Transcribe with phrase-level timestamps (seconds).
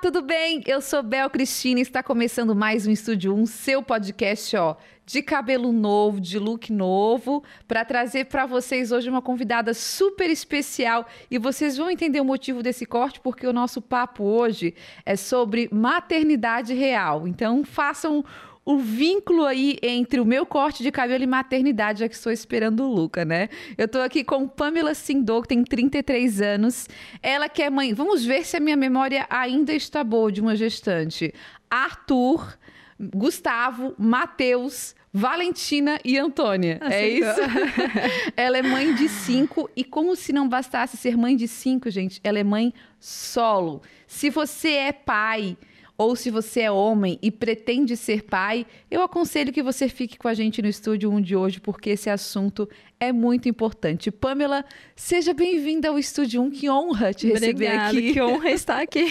[0.00, 0.62] tudo bem?
[0.66, 4.74] Eu sou Bel Cristina e está começando mais um Estúdio 1, seu podcast, ó,
[5.04, 11.06] de cabelo novo, de look novo, para trazer para vocês hoje uma convidada super especial
[11.30, 14.74] e vocês vão entender o motivo desse corte porque o nosso papo hoje
[15.04, 17.28] é sobre maternidade real.
[17.28, 18.24] Então, façam
[18.64, 22.84] o vínculo aí entre o meu corte de cabelo e maternidade, já que estou esperando
[22.84, 23.48] o Luca, né?
[23.76, 26.88] Eu tô aqui com Pamela Sindor, que tem 33 anos.
[27.22, 27.94] Ela que é mãe.
[27.94, 31.32] Vamos ver se a minha memória ainda está boa de uma gestante.
[31.70, 32.58] Arthur,
[32.98, 36.78] Gustavo, Matheus, Valentina e Antônia.
[36.82, 37.40] É isso?
[38.36, 42.20] ela é mãe de cinco e como se não bastasse ser mãe de cinco, gente,
[42.22, 43.82] ela é mãe solo.
[44.06, 45.56] Se você é pai
[46.00, 50.28] ou se você é homem e pretende ser pai, eu aconselho que você fique com
[50.28, 52.66] a gente no estúdio 1 de hoje, porque esse assunto
[52.98, 54.10] é muito importante.
[54.10, 54.64] Pamela,
[54.96, 58.12] seja bem-vinda ao estúdio 1, que honra te receber Obrigada, aqui.
[58.14, 59.08] Que honra estar aqui.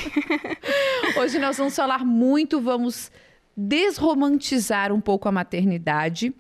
[1.16, 3.12] hoje nós vamos falar muito, vamos
[3.56, 6.34] desromantizar um pouco a maternidade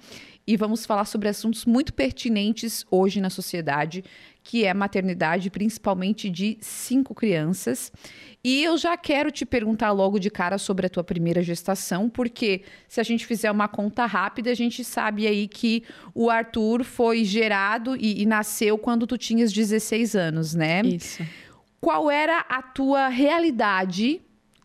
[0.47, 4.03] e vamos falar sobre assuntos muito pertinentes hoje na sociedade,
[4.43, 7.91] que é maternidade, principalmente de cinco crianças.
[8.43, 12.63] E eu já quero te perguntar logo de cara sobre a tua primeira gestação, porque
[12.87, 15.83] se a gente fizer uma conta rápida, a gente sabe aí que
[16.15, 20.81] o Arthur foi gerado e, e nasceu quando tu tinhas 16 anos, né?
[20.83, 21.23] Isso.
[21.81, 24.21] Qual era a tua realidade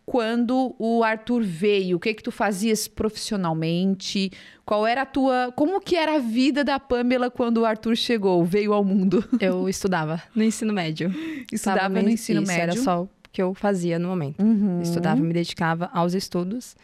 [0.07, 1.97] quando o Arthur veio?
[1.97, 4.31] O que que tu fazias profissionalmente?
[4.65, 8.45] Qual era a tua, como que era a vida da Pamela quando o Arthur chegou,
[8.45, 9.25] veio ao mundo?
[9.41, 11.13] Eu estudava no ensino médio.
[11.53, 12.63] Estudava no ensino isso, médio.
[12.63, 14.41] Era só o que eu fazia no momento.
[14.43, 14.81] Uhum.
[14.81, 16.77] Estudava, me dedicava aos estudos.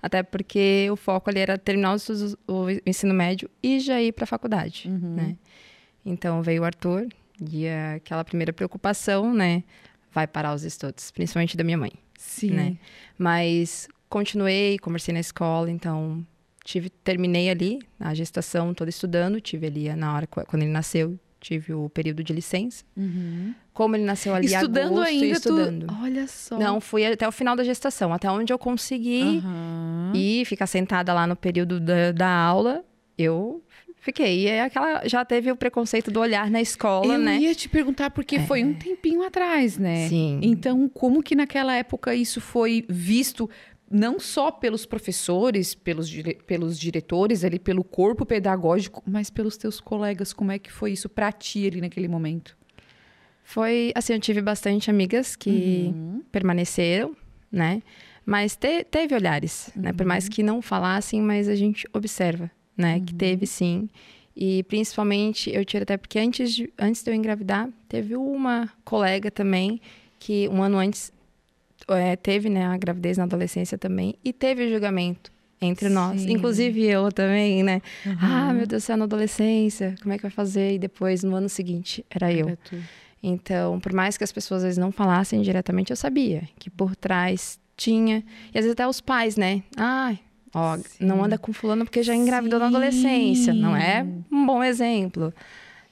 [0.00, 4.12] Até porque o foco ali era terminar os estudos, o ensino médio e já ir
[4.12, 5.14] para a faculdade, Uhum.
[5.16, 5.36] né?
[6.06, 7.08] Então veio o Arthur
[7.50, 9.64] e aquela primeira preocupação, né?
[10.12, 11.92] Vai parar os estudos, principalmente da minha mãe.
[12.18, 12.50] Sim.
[12.50, 12.76] né?
[13.16, 16.26] Mas continuei, conversei na escola, então
[16.64, 21.72] tive, terminei ali a gestação toda estudando, tive ali na hora quando ele nasceu, tive
[21.72, 22.84] o período de licença.
[22.96, 23.54] Uhum.
[23.72, 25.86] Como ele nasceu ali Estudando agosto, ainda, estudando.
[25.86, 25.94] tu...
[26.02, 26.58] Olha só.
[26.58, 30.12] Não, fui até o final da gestação, até onde eu consegui Aham.
[30.14, 32.84] ir, ficar sentada lá no período da, da aula,
[33.16, 33.62] eu
[34.08, 34.40] fiquei.
[34.40, 37.38] E é aquela, já teve o preconceito do olhar na escola, Eu né?
[37.38, 40.08] ia te perguntar porque foi um tempinho atrás, né?
[40.08, 40.40] Sim.
[40.42, 43.48] Então, como que naquela época isso foi visto
[43.90, 49.80] não só pelos professores, pelos, dire- pelos diretores ali, pelo corpo pedagógico, mas pelos teus
[49.80, 50.32] colegas?
[50.32, 52.56] Como é que foi isso pra ti ali naquele momento?
[53.42, 55.48] Foi, assim, eu tive bastante amigas que
[55.94, 56.22] Uhum.
[56.30, 57.16] permaneceram,
[57.50, 57.82] né?
[58.26, 59.90] Mas te- teve olhares, né?
[59.94, 63.00] Por mais que não falassem, mas a gente observa, né?
[63.00, 63.88] Que teve sim.
[64.36, 69.30] E principalmente, eu tiro até porque antes de, antes de eu engravidar, teve uma colega
[69.32, 69.80] também
[70.18, 71.12] que um ano antes
[71.88, 76.20] é, teve né, a gravidez na adolescência também e teve o julgamento entre nós.
[76.20, 76.32] Sim.
[76.32, 77.82] Inclusive eu também, né?
[78.20, 80.74] Ah, meu Deus do céu, na adolescência, como é que vai fazer?
[80.74, 82.56] E depois, no ano seguinte, era eu.
[82.64, 82.76] Tu.
[83.20, 86.94] Então, por mais que as pessoas às vezes não falassem diretamente, eu sabia que por
[86.94, 88.24] trás tinha.
[88.54, 89.62] E às vezes até os pais, né?
[89.76, 90.20] Ai,
[90.54, 91.04] ó, Sim.
[91.04, 92.74] não anda com fulano porque já engravidou na Sim.
[92.74, 93.54] adolescência.
[93.54, 95.32] Não é um bom exemplo.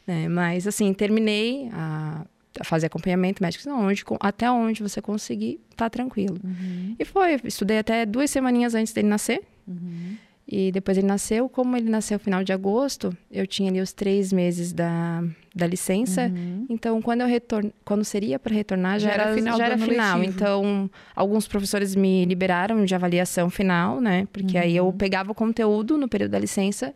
[0.06, 0.28] Né?
[0.28, 2.24] Mas, assim, terminei a,
[2.60, 3.68] a fazer acompanhamento médico.
[3.68, 6.38] Não, onde, até onde você conseguir, tá tranquilo.
[6.42, 6.94] Uhum.
[6.98, 9.42] E foi, estudei até duas semaninhas antes dele nascer.
[9.66, 10.16] Uhum.
[10.48, 13.92] E depois ele nasceu, como ele nasceu no final de agosto, eu tinha ali os
[13.92, 16.26] três meses da, da licença.
[16.32, 16.66] Uhum.
[16.70, 20.18] Então, quando eu retorno, quando seria para retornar, já, Já era final já era final.
[20.18, 20.34] letivo.
[20.36, 24.28] Então, alguns professores me liberaram de avaliação final, né?
[24.32, 24.86] Porque aí Uhum.
[24.86, 26.94] eu pegava o conteúdo no período da licença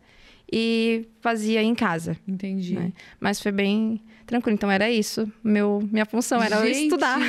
[0.51, 2.75] e fazia em casa, Entendi.
[2.75, 2.93] né?
[3.19, 4.53] Mas foi bem tranquilo.
[4.55, 5.29] Então, era isso.
[5.43, 7.19] Meu, minha função era Gente, estudar.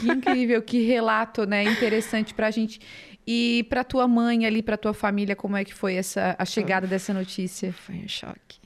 [0.00, 1.64] Que incrível, que relato, né?
[1.64, 2.80] Interessante pra gente.
[3.26, 6.86] E pra tua mãe ali, pra tua família, como é que foi essa a chegada
[6.86, 7.72] dessa notícia?
[7.72, 8.58] Foi um choque.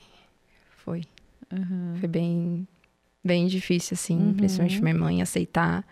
[0.83, 1.03] Foi.
[1.51, 1.95] Uhum.
[1.99, 2.67] Foi bem,
[3.23, 4.33] bem difícil, assim, Uhum.
[4.33, 5.85] principalmente minha mãe aceitar.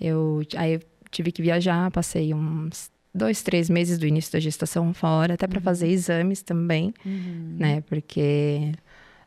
[0.00, 0.80] Eu, aí eu
[1.10, 5.60] tive que viajar, passei uns dois, três meses do início da gestação fora, até para
[5.60, 7.56] fazer exames também, Uhum.
[7.58, 7.80] né?
[7.82, 8.72] Porque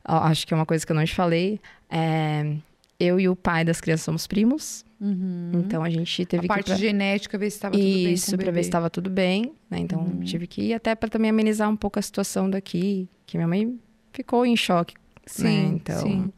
[0.07, 1.59] ó, acho que é uma coisa que eu não te falei.
[1.89, 2.55] é,
[3.03, 5.51] eu e o pai das crianças somos primos, Uhum.
[5.65, 6.81] então a gente teve a parte que ir pra...
[6.81, 9.79] genética, ver se estava tudo bem Isso, para ver se estava tudo bem, né?
[9.79, 10.19] Então Uhum.
[10.21, 13.77] tive que ir até para também amenizar um pouco a situação daqui, que minha mãe
[14.13, 14.93] ficou em choque
[15.25, 15.61] Sim, né?
[15.75, 16.33] Então, sim.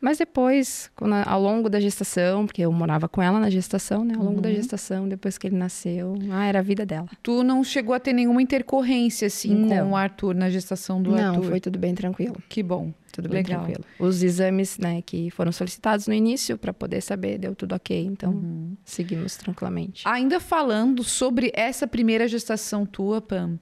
[0.00, 4.14] Mas depois, quando, ao longo da gestação, porque eu morava com ela na gestação, né?
[4.16, 7.08] Ao longo da gestação, depois que ele nasceu, ah, era a vida dela.
[7.22, 9.86] Tu não chegou a ter nenhuma intercorrência, assim, Não.
[9.86, 11.44] com o Arthur, na gestação do Não, Arthur?
[11.48, 12.36] foi tudo bem tranquilo.
[12.48, 12.92] Que bom.
[13.10, 13.60] Tudo bem Legal.
[13.64, 13.84] tranquilo.
[13.98, 18.04] Os exames, né, que foram solicitados no início para poder saber, deu tudo ok.
[18.04, 18.76] Então, Uhum.
[18.84, 20.02] seguimos tranquilamente.
[20.06, 23.58] Ainda falando sobre essa primeira gestação tua, Pam,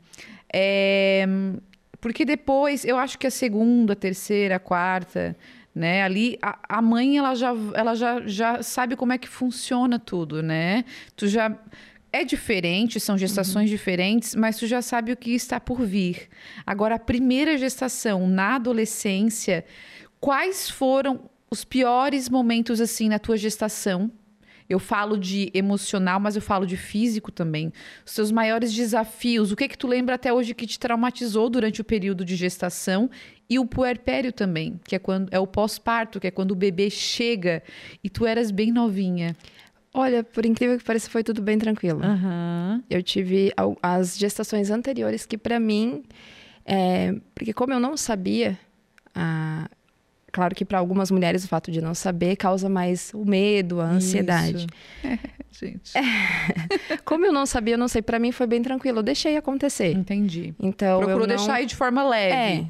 [0.52, 1.24] é,
[2.00, 5.36] porque depois, eu acho que a segunda, a terceira, a quarta,
[5.74, 6.02] né?
[6.02, 10.42] Ali, a, a mãe, ela, já, ela já, já sabe como é que funciona tudo,
[10.42, 10.84] né?
[11.16, 11.56] Tu já...
[12.12, 16.28] É diferente, são gestações diferentes, mas tu já sabe o que está por vir.
[16.64, 19.64] Agora, a primeira gestação na adolescência,
[20.20, 24.12] quais foram os piores momentos, assim, na tua gestação?
[24.68, 27.72] Eu falo de emocional, mas eu falo de físico também.
[28.04, 31.80] Os seus maiores desafios, o que que tu lembra até hoje que te traumatizou durante
[31.80, 33.10] o período de gestação
[33.48, 36.88] e o puerpério também, que é quando é o pós-parto, que é quando o bebê
[36.88, 37.62] chega
[38.02, 39.36] e tu eras bem novinha.
[39.92, 42.02] Olha, por incrível que pareça, foi tudo bem tranquilo.
[42.02, 42.82] Aham.
[42.90, 46.02] Eu tive as gestações anteriores que, para mim,
[46.64, 48.58] é, porque como eu não sabia,
[49.14, 49.70] ah,
[50.34, 53.84] claro que para algumas mulheres o fato de não saber causa mais o medo, a
[53.84, 54.66] ansiedade.
[55.02, 55.16] Isso.
[55.64, 55.92] Gente,
[57.04, 58.98] Como eu não sabia, eu não sei, para mim foi bem tranquilo.
[58.98, 59.92] Eu deixei acontecer.
[59.92, 60.52] entendi.
[60.58, 61.36] Então, Procurou eu não...
[61.36, 62.34] deixar aí de forma leve.
[62.34, 62.64] É.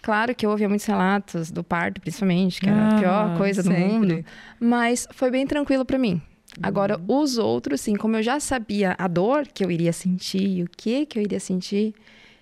[0.00, 3.62] Claro que eu ouvia muitos relatos do parto, principalmente, que era Ah, a pior coisa
[3.62, 3.84] do sempre.
[3.84, 4.24] mundo.
[4.60, 6.22] Mas foi bem tranquilo para mim.
[6.62, 7.18] Agora, Uhum.
[7.20, 11.04] os outros, sim, como eu já sabia a dor que eu iria sentir, o que
[11.06, 11.94] que eu iria sentir,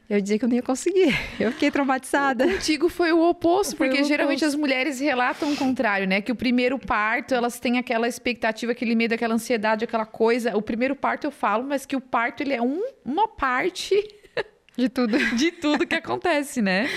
[0.09, 1.15] eu dizia que eu não ia conseguir.
[1.39, 2.47] Eu fiquei traumatizada.
[2.49, 4.55] Contigo foi o oposto, Foi porque o geralmente oposto.
[4.55, 6.21] as mulheres relatam o contrário, né?
[6.21, 10.57] Que o primeiro parto, elas têm aquela expectativa, aquele medo, aquela ansiedade, aquela coisa.
[10.57, 13.95] O primeiro parto eu falo, mas que o parto ele é um- uma parte
[14.77, 15.19] De tudo.
[15.37, 16.89] de tudo que acontece, né?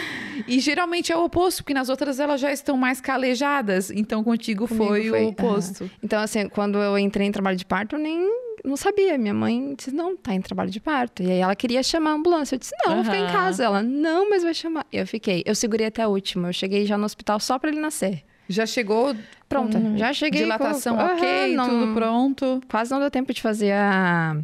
[0.47, 3.89] E geralmente é o oposto, porque nas outras elas já estão mais calejadas.
[3.91, 5.89] Então contigo foi, foi, o oposto.
[6.03, 8.19] Então, assim, quando eu entrei em trabalho de parto, nem
[8.65, 9.17] não sabia.
[9.17, 11.21] Minha mãe disse, não, tá em trabalho de parto.
[11.23, 12.55] E aí ela queria chamar a ambulância.
[12.55, 13.63] Eu disse, não, vou ficar em casa.
[13.63, 14.85] Ela, não, mas vai chamar.
[14.91, 15.43] Eu fiquei.
[15.45, 16.49] Eu segurei até a última.
[16.49, 18.23] Eu cheguei já no hospital só pra ele nascer.
[18.49, 19.15] Já chegou
[19.47, 20.41] Pronta, com já cheguei.
[20.41, 22.61] dilatação com- ok, não- tudo pronto.
[22.69, 24.35] Quase não deu tempo de fazer a,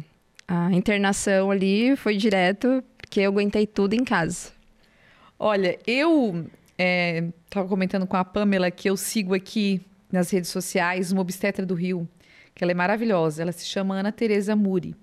[0.46, 1.94] a internação ali.
[1.96, 4.50] Foi direto, porque eu aguentei tudo em casa.
[5.38, 6.46] Olha, eu
[7.46, 9.80] estava comentando com a Pamela que eu sigo aqui
[10.10, 12.08] nas redes sociais uma obstetra do Rio,
[12.58, 13.40] que ela é maravilhosa.
[13.40, 14.94] Ela se chama Ana Tereza Muri.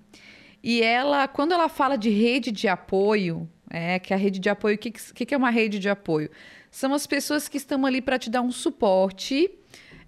[0.62, 4.76] E ela, quando ela fala de rede de apoio, é que a rede de apoio,
[4.76, 6.30] o que, que, que é uma rede de apoio?
[6.70, 9.50] São as pessoas que estão ali para te dar um suporte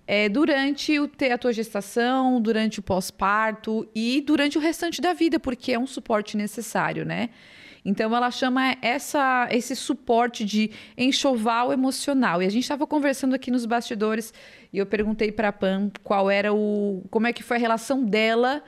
[0.07, 5.41] é, durante o, a tua gestação, durante o pós-parto e durante o restante da vida,
[5.41, 7.31] porque é um suporte necessário, né?
[7.85, 12.43] Então ela chama essa, esse suporte de enxoval emocional.
[12.43, 14.33] E a gente estava conversando aqui nos bastidores
[14.73, 18.05] e eu perguntei para a Pam qual era o, como é que foi a relação
[18.05, 18.63] dela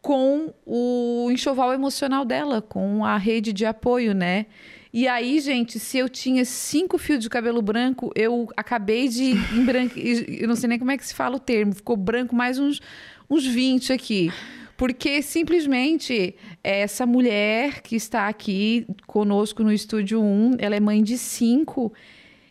[0.00, 4.46] com o enxoval emocional dela, com a rede de apoio, né?
[4.92, 10.00] E aí, gente, se eu tinha cinco fios de cabelo branco, eu acabei de embranque...
[10.40, 11.74] Eu não sei nem como é que se fala o termo.
[11.74, 12.80] Ficou branco mais uns,
[13.28, 14.32] uns 20 aqui.
[14.76, 21.16] Porque simplesmente essa mulher que está aqui conosco no Estúdio 1, ela é mãe de
[21.16, 21.92] cinco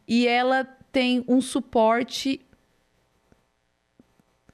[0.07, 2.41] e ela tem um suporte.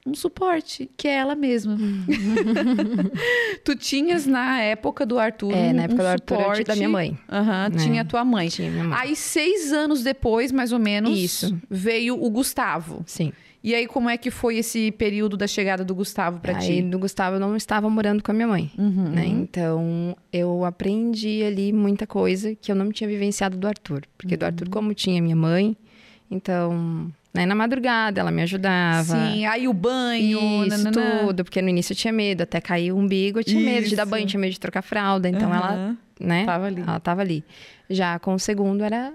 [0.04, 1.78] Um suporte, que é ela mesma.
[3.64, 5.52] tu tinhas na época do Arthur.
[5.52, 6.64] É, um- na época um do Arthur, eu suporte.
[6.64, 7.18] tinha da minha mãe.
[7.30, 7.76] Aham, né?
[7.84, 8.48] tinha a tua mãe.
[8.48, 8.98] Tinha minha mãe.
[9.00, 11.56] Aí, seis anos depois, mais ou menos, Isso.
[11.70, 13.02] veio o Gustavo.
[13.06, 13.32] Sim.
[13.64, 16.82] E aí, como é que foi esse período da chegada do Gustavo pra Aí ti?
[16.82, 18.72] do Gustavo eu não estava morando com a minha mãe.
[18.76, 19.10] Uhum.
[19.10, 19.24] né?
[19.24, 24.02] Então, eu aprendi ali muita coisa que eu não tinha vivenciado do Arthur.
[24.18, 24.46] Porque do Uhum.
[24.48, 25.76] Arthur, como tinha minha mãe,
[26.30, 29.14] então, né, na madrugada ela me ajudava.
[29.14, 31.20] Sim, aí o banho, Isso, nananã.
[31.26, 33.94] tudo, porque no início eu tinha medo, até cair o umbigo, eu tinha medo de
[33.94, 34.10] dar Isso.
[34.10, 36.80] banho, tinha medo de trocar fralda, então ela, né, Tava ali.
[36.80, 37.44] ela tava ali.
[37.88, 39.12] Já com o segundo era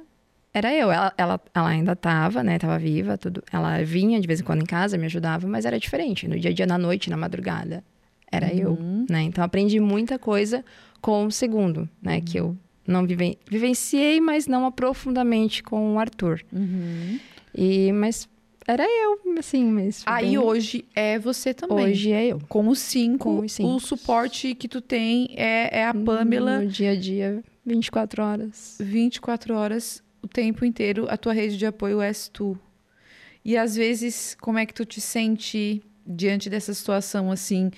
[0.57, 3.43] era eu, ela, ela, ela ainda tava, né, tava viva, tudo.
[3.51, 6.51] Ela vinha de vez em quando em casa, me ajudava, mas era diferente, no dia
[6.51, 7.83] a dia, na noite, na madrugada,
[8.31, 9.05] era eu, Uhum.
[9.09, 9.21] né?
[9.23, 10.63] Então aprendi muita coisa
[11.01, 12.55] com o segundo, né, que eu
[12.87, 13.37] não viven...
[13.49, 16.41] vivenciei, mas não aprofundamente com o Arthur.
[16.51, 17.19] Uhum.
[17.55, 18.27] E mas
[18.67, 21.85] era eu, assim, mas Aí bem- hoje é você também.
[21.91, 22.39] hoje é eu.
[22.49, 23.69] Com os cinco, Com os cinco.
[23.75, 28.75] o suporte que tu tem é, é a Pamela No dia a dia, 24 horas.
[28.79, 32.59] 24 horas, o tempo inteiro, a tua rede de apoio és tu.
[33.43, 37.71] E às vezes, como é que tu te sente diante dessa situação assim?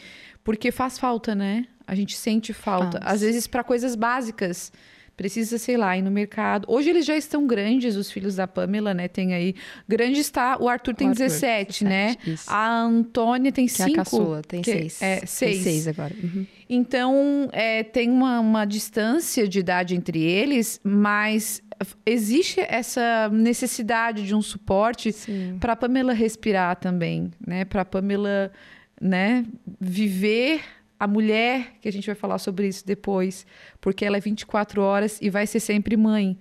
[0.44, 1.66] Porque faz falta, né?
[1.86, 3.00] A gente sente falta.
[3.00, 3.14] Faz.
[3.14, 4.72] Às vezes para coisas básicas.
[5.16, 6.66] precisa, sei lá, ir no mercado.
[6.68, 9.08] Hoje eles já estão grandes, os filhos da Pamela, né?
[9.08, 9.54] Tem aí.
[9.88, 10.58] Grande está.
[10.60, 12.16] O Arthur tem o Arthur, 17, 17, né?
[12.26, 12.46] Isso.
[12.48, 13.84] A Antônia tem 5.
[13.86, 15.02] Que é a caçula, tem 6.
[15.02, 15.52] É, 6.
[15.52, 16.16] Tem 6 agora.
[16.24, 16.48] Uhum.
[16.70, 21.62] Então, é, tem uma, uma distância de idade entre eles, mas
[22.06, 25.14] existe essa necessidade de um suporte
[25.60, 27.66] para a Pamela respirar também, né?
[27.66, 28.52] Para a Pamela,
[29.02, 29.46] né,
[29.80, 30.62] viver
[31.00, 33.46] a mulher, que a gente vai falar sobre isso depois,
[33.80, 36.38] porque ela é 24 horas e vai ser sempre mãe.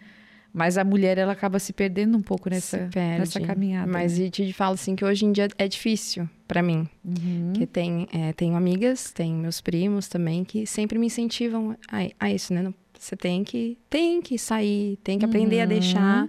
[0.53, 3.91] Mas a mulher, ela acaba se perdendo um pouco nessa, nessa caminhada.
[3.91, 4.31] Mas né?
[4.31, 6.89] te falo assim que hoje em dia é difícil para mim.
[7.05, 7.53] Uhum.
[7.53, 12.33] Que tem, é, tenho amigas, tenho meus primos também, que sempre me incentivam a, a
[12.33, 12.73] isso, né?
[12.99, 15.63] Você tem que, tem que sair, tem que aprender uhum.
[15.63, 16.29] a deixar.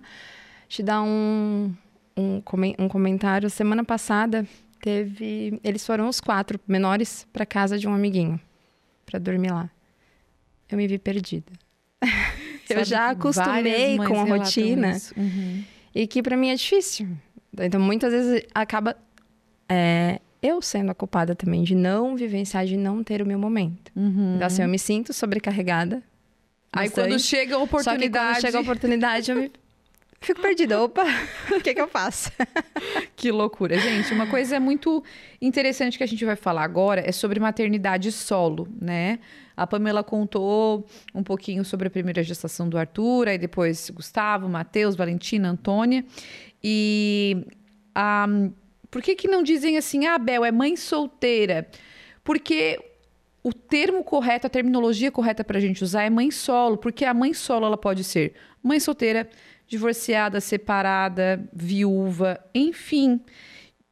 [0.68, 1.74] Te dar um,
[2.16, 2.42] um,
[2.78, 3.50] um comentário.
[3.50, 4.46] Semana passada,
[4.82, 5.60] teve.
[5.64, 8.40] Eles foram os quatro menores para casa de um amiguinho
[9.06, 9.70] para dormir lá.
[10.70, 11.52] Eu me vi perdida.
[12.70, 15.64] eu já acostumei com a rotina uhum.
[15.94, 17.10] e que para mim é difícil.
[17.58, 18.96] Então muitas vezes acaba
[19.68, 23.92] é, eu sendo a culpada também de não vivenciar, de não ter o meu momento.
[23.96, 24.36] Uhum.
[24.36, 26.04] Então assim, eu me sinto sobrecarregada.
[26.72, 29.52] Aí bastante, quando chega a oportunidade, só que quando chega a oportunidade eu me
[30.22, 30.82] fico perdida.
[30.82, 31.04] Opa,
[31.56, 32.32] o que, que eu faço?
[33.16, 33.78] que loucura.
[33.78, 35.04] Gente, uma coisa muito
[35.42, 39.20] interessante que a gente vai falar agora é sobre maternidade solo, né?
[39.56, 44.96] A Pamela contou um pouquinho sobre a primeira gestação do Arthur, aí depois Gustavo, Matheus,
[44.96, 46.06] Valentina, Antônia.
[46.64, 47.46] E
[47.98, 48.54] um,
[48.90, 51.68] por que, que não dizem assim, ah, Bel, é mãe solteira?
[52.24, 52.80] Porque
[53.50, 57.14] o termo correto, a terminologia correta para a gente usar é mãe solo, porque a
[57.14, 59.28] mãe solo ela pode ser mãe solteira,
[59.68, 63.20] divorciada, separada, viúva, enfim.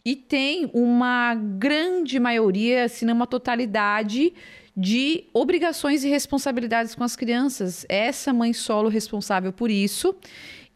[0.06, 4.32] E tem uma grande maioria, se não uma totalidade,
[4.76, 7.84] de obrigações e responsabilidades com as crianças.
[7.90, 10.16] Essa mãe solo responsável por isso.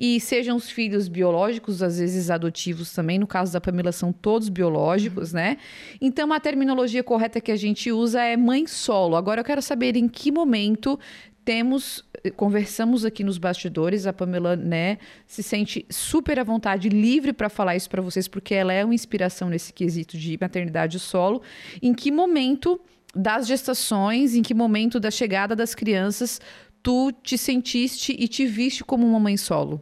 [0.03, 4.50] E sejam os filhos biológicos, às vezes adotivos também, no caso da Pamela são todos
[4.50, 5.58] biológicos, né?
[6.01, 9.15] Então a terminologia correta que a gente usa é mãe solo.
[9.15, 11.00] Agora eu quero saber em que momento
[11.46, 12.03] temos
[12.36, 17.75] conversamos aqui nos bastidores, a Pamela, né, se sente super à vontade, livre para falar
[17.75, 21.41] isso para vocês, porque ela é uma inspiração nesse quesito de maternidade solo.
[21.81, 22.79] Em que momento
[23.15, 26.39] das gestações, em que momento da chegada das crianças
[26.81, 29.81] tu te sentiste e te viste como uma mãe solo?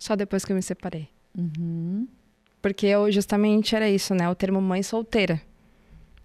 [0.00, 1.08] Só depois que eu me separei.
[1.36, 2.08] Uhum.
[2.62, 4.28] Porque eu justamente era isso, né?
[4.30, 5.40] O termo mãe solteira.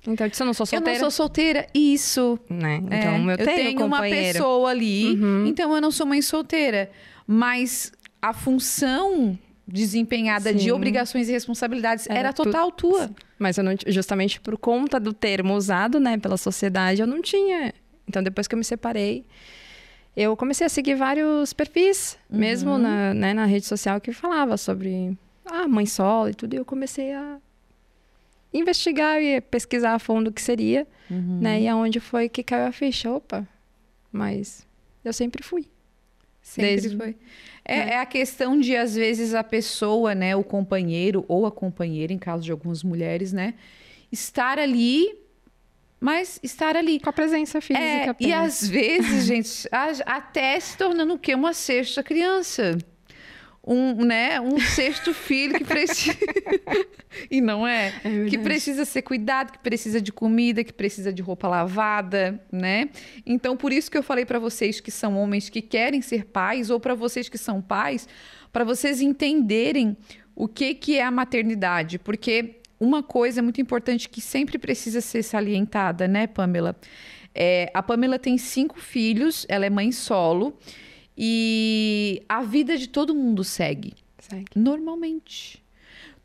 [0.08, 0.98] Então, se eu não sou solteira.
[0.98, 2.40] Eu não sou solteira, isso.
[2.50, 2.78] Né?
[2.78, 5.46] Então, é, eu tenho, eu tenho uma pessoa ali, uhum.
[5.46, 6.90] então eu não sou mãe solteira.
[7.28, 7.92] Mas
[8.22, 10.58] a função desempenhada Sim.
[10.58, 12.92] de obrigações e responsabilidades era, era total tu...
[12.92, 13.10] tua.
[13.38, 17.74] Mas eu não, justamente por conta do termo usado, né, pela sociedade, eu não tinha.
[18.08, 19.26] Então, depois que eu me separei,
[20.16, 22.38] eu comecei a seguir vários perfis, uhum.
[22.38, 26.54] mesmo na, né, na rede social, que falava sobre ah, mãe solo e tudo.
[26.54, 27.38] E eu comecei a
[28.54, 31.40] investigar e pesquisar a fundo o que seria, uhum.
[31.42, 31.62] né?
[31.62, 33.12] E aonde foi que caiu a ficha.
[33.12, 33.46] Opa,
[34.12, 34.66] mas
[35.04, 35.68] eu sempre fui.
[36.42, 36.96] Sempre Desde...
[36.96, 37.16] foi.
[37.66, 37.90] É, é.
[37.90, 42.20] é, a questão de, às vezes, a pessoa, né, o companheiro ou a companheira, em
[42.20, 43.56] caso de algumas mulheres, né,
[44.12, 45.25] estar ali,
[46.06, 47.00] mas estar ali.
[47.00, 47.82] Com a presença física.
[47.84, 49.68] É, e às vezes, gente,
[50.06, 51.34] até se tornando o quê?
[51.34, 52.78] Uma sexta criança
[53.68, 56.16] um, né, um sexto filho que precisa.
[57.32, 57.92] e não é?
[58.04, 62.90] é que precisa ser cuidado, que precisa de comida, que precisa de roupa lavada, né?
[63.26, 66.70] Então, por isso que eu falei para vocês que são homens que querem ser pais,
[66.70, 68.08] ou para vocês que são pais,
[68.54, 69.98] para vocês entenderem
[70.36, 71.98] o que, que é a maternidade.
[71.98, 76.76] Porque uma coisa muito importante que sempre precisa ser salientada, né, Pamela?
[77.34, 80.58] É, a Pamela tem cinco filhos, ela é mãe solo.
[81.18, 83.94] E a vida de todo mundo segue.
[84.20, 84.46] Segue.
[84.56, 85.64] Normalmente.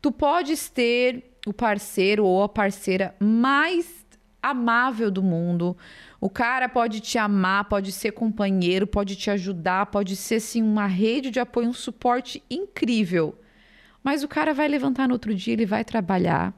[0.01, 4.01] Tu podes ter o parceiro ou a parceira mais
[4.41, 5.77] amável do mundo.
[6.19, 10.87] O cara pode te amar, pode ser companheiro, pode te ajudar, pode ser sim uma
[10.87, 13.37] rede de apoio, um suporte incrível.
[14.03, 16.53] Mas o cara vai levantar no outro dia, ele vai trabalhar.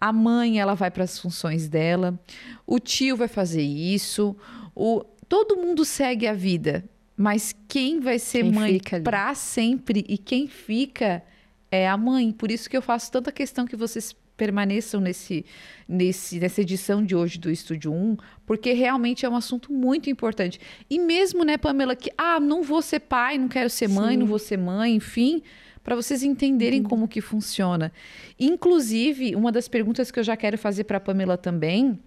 [0.00, 2.18] A mãe, ela vai para as funções dela.
[2.66, 4.34] O tio vai fazer isso.
[4.74, 6.84] O todo mundo segue a vida.
[7.16, 11.22] Mas quem vai ser quem mãe para sempre e quem fica
[11.70, 12.32] é a mãe.
[12.32, 15.44] Por isso que eu faço tanta questão que vocês permaneçam nesse,
[15.86, 18.16] nesse, nessa edição de hoje do Estúdio 1,
[18.46, 20.58] porque realmente é um assunto muito importante.
[20.88, 24.16] E mesmo, né, Pamela, que, ah, não vou ser pai, não quero ser mãe, Sim.
[24.16, 25.42] não vou ser mãe, enfim,
[25.82, 26.88] para vocês entenderem uhum.
[26.88, 27.92] como que funciona.
[28.38, 31.98] Inclusive, uma das perguntas que eu já quero fazer para a Pamela também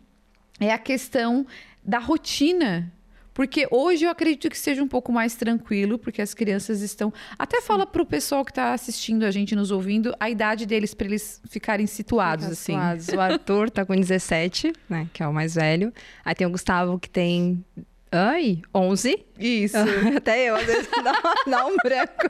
[0.60, 1.46] é a questão
[1.84, 2.92] da rotina
[3.34, 7.12] Porque hoje eu acredito que seja um pouco mais tranquilo, porque as crianças estão.
[7.38, 7.68] Até Sim.
[7.68, 11.42] fala pro pessoal que está assistindo a gente, nos ouvindo, a idade deles para eles
[11.50, 13.02] ficarem situados, Fica assim.
[13.02, 13.08] Situados.
[13.10, 15.08] O Arthur tá com 17, né?
[15.12, 15.92] Que é o mais velho.
[16.24, 17.66] Aí tem o Gustavo que tem.
[18.12, 19.26] Ai, 11?
[19.40, 19.78] Isso.
[20.16, 21.14] Até eu, às vezes, dá,
[21.48, 22.30] dá um branco.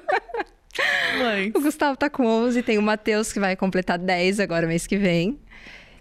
[1.17, 1.51] Mãe.
[1.55, 4.97] O Gustavo tá com 11, tem o Matheus que vai completar 10 agora mês que
[4.97, 5.39] vem.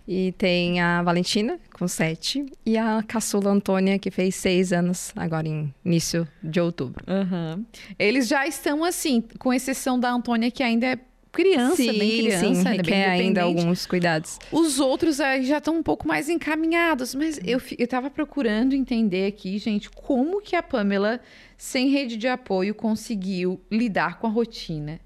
[0.07, 2.45] E tem a Valentina, com 7.
[2.67, 7.05] E a caçula Antônia, que fez 6 anos, agora em início de outubro.
[7.07, 7.64] Uhum.
[7.99, 10.99] Eles já estão assim, com exceção da Antônia, que ainda é
[11.33, 14.38] criança, sim, bem criança, sim, ainda bem ainda alguns cuidados.
[14.50, 19.26] Os outros aí já estão um pouco mais encaminhados, mas eu eu estava procurando entender
[19.26, 21.21] aqui, gente, como que a Pamela,
[21.62, 24.99] sem rede de apoio, conseguiu lidar com a rotina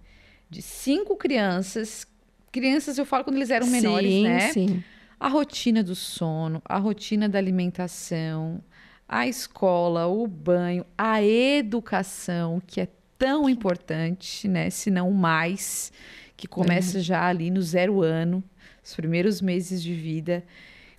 [0.49, 2.07] de cinco crianças
[2.51, 4.53] crianças, eu falo quando eles eram menores, sim, né?
[4.53, 4.85] Sim.
[5.21, 8.65] A rotina do sono, a rotina da alimentação,
[9.07, 14.71] a escola, o banho, a educação, que é tão importante, né?
[14.71, 15.93] Se não mais,
[16.39, 17.03] que começa é.
[17.03, 18.43] já ali no zero ano,
[18.83, 20.43] os primeiros meses de vida.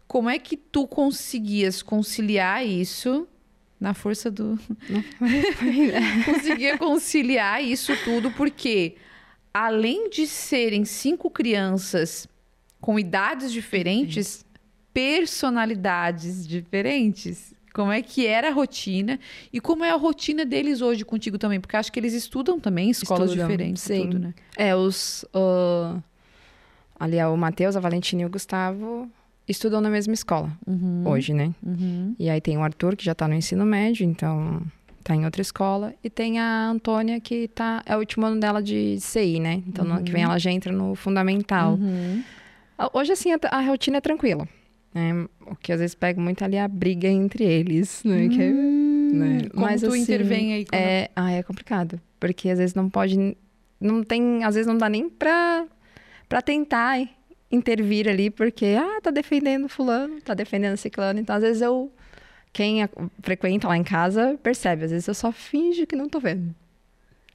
[0.07, 3.27] Como é que tu conseguias conciliar isso
[3.79, 4.59] na força do.
[6.25, 8.95] Conseguia conciliar isso tudo, porque
[9.53, 12.27] além de serem cinco crianças
[12.79, 14.45] com idades diferentes,
[14.93, 17.55] personalidades diferentes.
[17.73, 19.19] Como é que era a rotina
[19.53, 21.59] e como é a rotina deles hoje contigo também?
[21.59, 24.01] Porque acho que eles estudam também em escolas estudam, diferentes, sim.
[24.01, 24.33] Tudo, né?
[24.55, 25.23] É, os.
[25.25, 26.01] Uh,
[26.99, 29.07] ali, é o Matheus, a Valentina e o Gustavo
[29.47, 31.03] estudam na mesma escola uhum.
[31.05, 31.53] hoje, né?
[31.65, 32.15] Uhum.
[32.19, 34.61] E aí tem o Arthur, que já está no ensino médio, então
[35.03, 35.93] tá em outra escola.
[36.03, 39.63] E tem a Antônia, que tá, é o último ano dela de CI, né?
[39.65, 39.91] Então, uhum.
[39.91, 40.31] no ano que vem uhum.
[40.31, 41.75] ela já entra no fundamental.
[41.75, 42.23] Uhum.
[42.93, 44.47] Hoje, assim, a, a, rotina é tranquila.
[44.93, 45.25] Né?
[45.45, 48.27] O que às vezes pega muito ali é a briga entre eles, né?
[48.27, 49.49] Que, hum, né?
[49.49, 50.65] Como Mas, tu assim, intervém aí?
[50.65, 50.81] Como...
[50.81, 51.99] É, ah, é complicado.
[52.19, 53.37] Porque às vezes não pode...
[53.79, 54.43] Não tem...
[54.43, 55.65] Às vezes não dá nem pra,
[56.27, 56.99] pra tentar
[57.51, 61.19] intervir ali, porque, ah, tá defendendo fulano, tá defendendo ciclano.
[61.19, 61.91] Então, às vezes eu
[62.53, 62.79] quem
[63.21, 64.85] frequenta lá em casa percebe.
[64.85, 66.55] Às vezes eu só finjo que não tô vendo.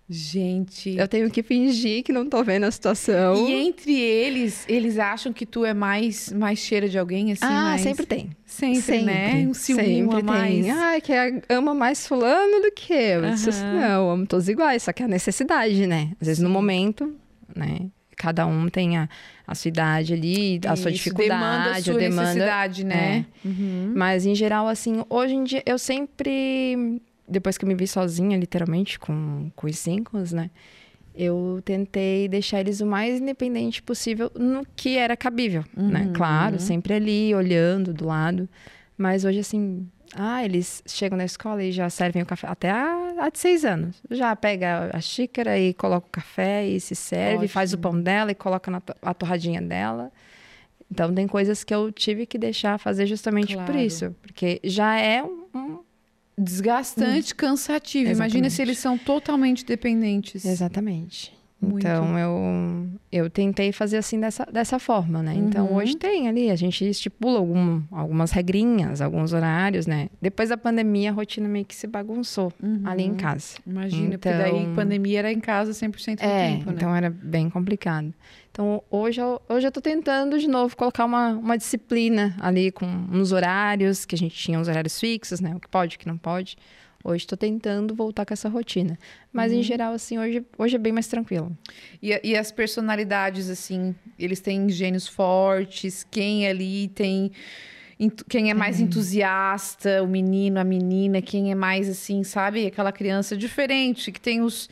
[0.08, 0.96] Gente.
[0.96, 3.48] Eu tenho que fingir que não tô vendo a situação.
[3.48, 7.44] E entre eles, eles acham que tu é mais, mais cheira de alguém, assim?
[7.44, 7.80] Ah, mais...
[7.80, 8.30] sempre tem.
[8.44, 9.46] Sempre, sempre, né?
[9.48, 10.64] Um ciúme sempre a mais.
[10.66, 10.70] Tem.
[10.70, 13.22] Ah, que é, ama mais fulano do que eu.
[13.22, 13.30] Uhum.
[13.30, 16.10] Disse, não, eu amo todos iguais, só que é a necessidade, né?
[16.20, 17.14] Às vezes no momento,
[17.54, 17.88] né?
[18.16, 19.08] Cada um tem a,
[19.46, 22.84] a sua idade ali, a sua dificuldade, demanda a, sua a demanda.
[22.84, 23.26] né?
[23.44, 23.48] É.
[23.48, 23.92] Uhum.
[23.94, 28.36] Mas em geral, assim, hoje em dia eu sempre, depois que eu me vi sozinha,
[28.36, 30.50] literalmente, com, com os cinco, né?
[31.14, 35.82] Eu tentei deixar eles o mais independente possível no que era cabível, né?
[35.82, 35.90] uhum.
[35.90, 36.10] né?
[36.14, 38.48] Claro, sempre ali, olhando do lado.
[38.96, 42.46] Mas hoje, assim, ah, eles chegam na escola e já servem o café.
[42.46, 44.02] Até a, a de seis anos.
[44.10, 47.48] Já pega a xícara e coloca o café e se serve, Ótimo.
[47.48, 50.12] faz o pão dela e coloca na a torradinha dela.
[50.90, 53.72] Então, tem coisas que eu tive que deixar fazer justamente claro.
[53.72, 54.14] por isso.
[54.20, 55.46] Porque já é um.
[55.54, 55.78] um
[56.36, 57.36] Desgastante, hum.
[57.36, 58.10] cansativo.
[58.10, 58.32] Exatamente.
[58.32, 60.44] Imagina se eles são totalmente dependentes.
[60.44, 61.32] Exatamente.
[61.62, 61.86] Muito.
[61.86, 65.32] Então eu, eu tentei fazer assim dessa, dessa forma, né?
[65.36, 65.76] Então uhum.
[65.76, 70.08] hoje tem ali, a gente estipula algum, algumas regrinhas, alguns horários, né?
[70.20, 72.82] Depois da pandemia a rotina meio que se bagunçou uhum.
[72.84, 73.58] ali em casa.
[73.64, 76.76] Imagina, então, porque daí então pandemia era em casa 100% do é, tempo, né?
[76.76, 78.12] Então era bem complicado.
[78.50, 82.86] Então hoje eu, hoje eu tô tentando de novo colocar uma, uma disciplina ali com
[82.86, 85.54] uns horários, que a gente tinha uns horários fixos, né?
[85.54, 86.56] O que pode, o que não pode.
[87.04, 88.98] Hoje estou tentando voltar com essa rotina.
[89.32, 89.58] Mas, uhum.
[89.58, 91.56] em geral, assim, hoje, hoje é bem mais tranquilo.
[92.02, 96.06] E, e as personalidades, assim, eles têm gênios fortes?
[96.10, 97.32] Quem ali tem...
[98.28, 98.86] Quem é mais uhum.
[98.86, 102.66] entusiasta, o menino, a menina, quem é mais assim, sabe?
[102.66, 104.68] Aquela criança diferente, que tem os,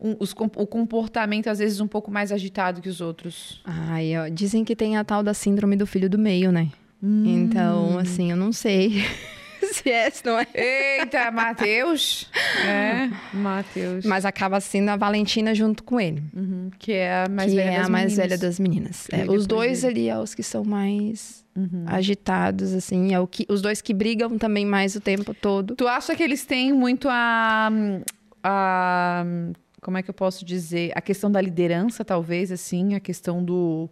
[0.00, 3.60] os, o comportamento, às vezes, um pouco mais agitado que os outros.
[3.64, 6.70] Ai, ó, dizem que tem a tal da síndrome do filho do meio, né?
[7.00, 7.22] Hum.
[7.26, 9.04] Então, assim, eu não sei.
[9.82, 10.46] se é, não é.
[10.54, 12.30] Eita, Matheus.
[12.66, 14.04] É, Matheus.
[14.04, 16.22] Mas acaba sendo a Valentina junto com ele.
[16.34, 19.08] Uhum, que é a mais que velha é das a mais velha das meninas.
[19.10, 21.84] É, os dois ali é os que são mais uhum.
[21.86, 23.14] agitados, assim.
[23.14, 25.74] É o que, os dois que brigam também mais o tempo todo.
[25.74, 27.70] Tu acha que eles têm muito a...
[28.42, 29.24] a
[29.80, 30.92] como é que eu posso dizer?
[30.94, 32.94] A questão da liderança, talvez, assim.
[32.94, 33.90] A questão do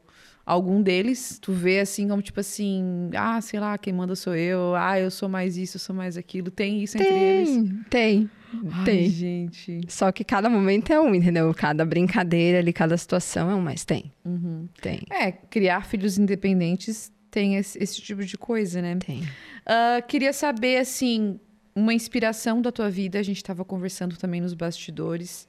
[0.50, 4.74] algum deles, tu vê assim como tipo assim, ah, sei lá, quem manda sou eu,
[4.74, 6.50] ah, eu sou mais isso, eu sou mais aquilo.
[6.50, 7.74] Tem isso tem, entre eles?
[7.88, 8.30] Tem.
[8.72, 9.08] Ai, tem.
[9.08, 9.80] gente.
[9.86, 11.54] Só que cada momento é um, entendeu?
[11.54, 14.10] Cada brincadeira ali, cada situação é um, mas tem.
[14.24, 14.68] Uhum.
[14.82, 15.02] Tem.
[15.08, 18.96] É, criar filhos independentes tem esse, esse, tipo de coisa, né?
[18.96, 19.20] Tem.
[19.20, 21.38] Uh, queria saber, assim,
[21.76, 23.20] uma inspiração da tua vida.
[23.20, 25.46] A gente estava conversando também nos bastidores.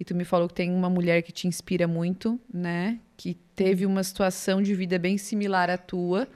[0.00, 2.98] E tu me falou que tem uma mulher que te inspira muito, né?
[3.18, 6.26] Que teve uma situação de vida bem similar à tua.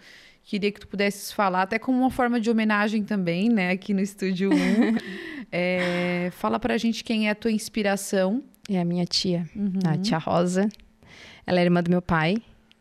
[0.43, 3.71] Queria que tu pudesses falar, até como uma forma de homenagem também, né?
[3.71, 4.55] Aqui no Estúdio 1.
[5.51, 8.45] é, fala pra gente quem é a tua inspiração.
[8.69, 9.73] É a minha tia, uhum.
[9.87, 10.69] a tia Rosa.
[11.47, 12.37] Ela é irmã do meu pai,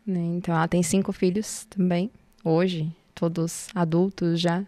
[0.06, 0.20] né?
[0.36, 2.10] Então ela tem cinco filhos também,
[2.44, 4.62] hoje, todos adultos já.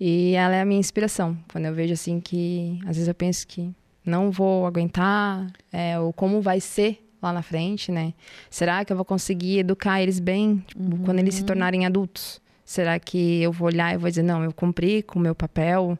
[0.00, 1.38] E ela é a minha inspiração.
[1.50, 3.72] Quando eu vejo assim que, às vezes eu penso que
[4.08, 8.14] não vou aguentar, é, ou como vai ser lá na frente, né?
[8.48, 11.04] Será que eu vou conseguir educar eles bem tipo, uhum.
[11.04, 12.40] quando eles se tornarem adultos?
[12.64, 15.98] Será que eu vou olhar e vou dizer, não, eu cumpri com o meu papel,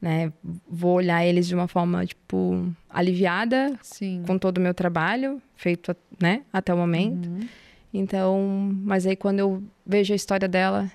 [0.00, 0.32] né?
[0.68, 4.22] Vou olhar eles de uma forma, tipo, aliviada Sim.
[4.26, 7.28] com todo o meu trabalho feito, né, até o momento.
[7.28, 7.48] Uhum.
[7.94, 10.90] Então, mas aí quando eu vejo a história dela,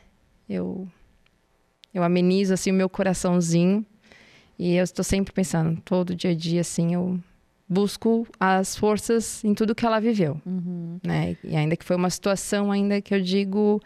[0.50, 0.88] eu
[1.94, 3.86] eu amenizo assim o meu coraçãozinho
[4.58, 7.20] e eu estou sempre pensando, todo dia a dia, assim, eu
[7.70, 11.00] busco as forças em tudo que ela viveu, uhum.
[11.04, 11.36] né?
[11.44, 13.82] E ainda que foi uma situação, ainda que eu digo,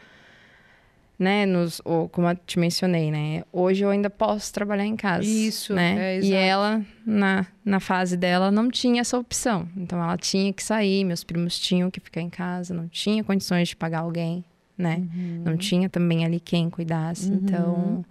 [1.17, 3.43] né, nos, ou, como eu te mencionei, né?
[3.51, 5.27] Hoje eu ainda posso trabalhar em casa.
[5.27, 6.15] Isso, né?
[6.15, 9.67] É, e ela, na, na fase dela, não tinha essa opção.
[9.75, 13.69] Então ela tinha que sair, meus primos tinham que ficar em casa, não tinha condições
[13.69, 14.45] de pagar alguém,
[14.77, 14.97] né?
[14.97, 15.41] Uhum.
[15.43, 17.29] Não tinha também ali quem cuidasse.
[17.29, 17.39] Uhum.
[17.43, 18.05] Então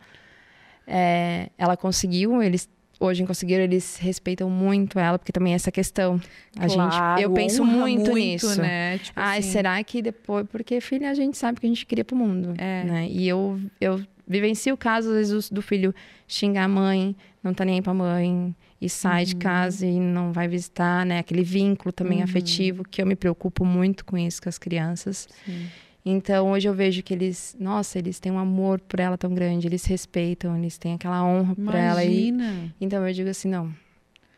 [0.90, 6.20] é, ela conseguiu, eles hoje conseguiram, eles respeitam muito ela, porque também é essa questão.
[6.58, 8.60] A claro, gente, eu penso muito, muito, nisso.
[8.60, 8.98] Né?
[8.98, 9.50] Tipo Ai, assim...
[9.50, 12.84] será que depois, porque filha a gente sabe que a gente cria pro mundo, é.
[12.84, 13.08] né?
[13.08, 15.94] E eu eu vivencio o caso às vezes do filho
[16.28, 19.28] xingar a mãe, não tá nem aí pra mãe e sai uhum.
[19.28, 21.18] de casa e não vai visitar, né?
[21.18, 22.24] Aquele vínculo também uhum.
[22.24, 25.26] afetivo que eu me preocupo muito com isso com as crianças.
[25.46, 25.66] Sim.
[26.04, 29.66] Então hoje eu vejo que eles, nossa, eles têm um amor por ela tão grande,
[29.66, 32.04] eles respeitam, eles têm aquela honra por ela.
[32.04, 32.32] E,
[32.80, 33.72] então eu digo assim, não,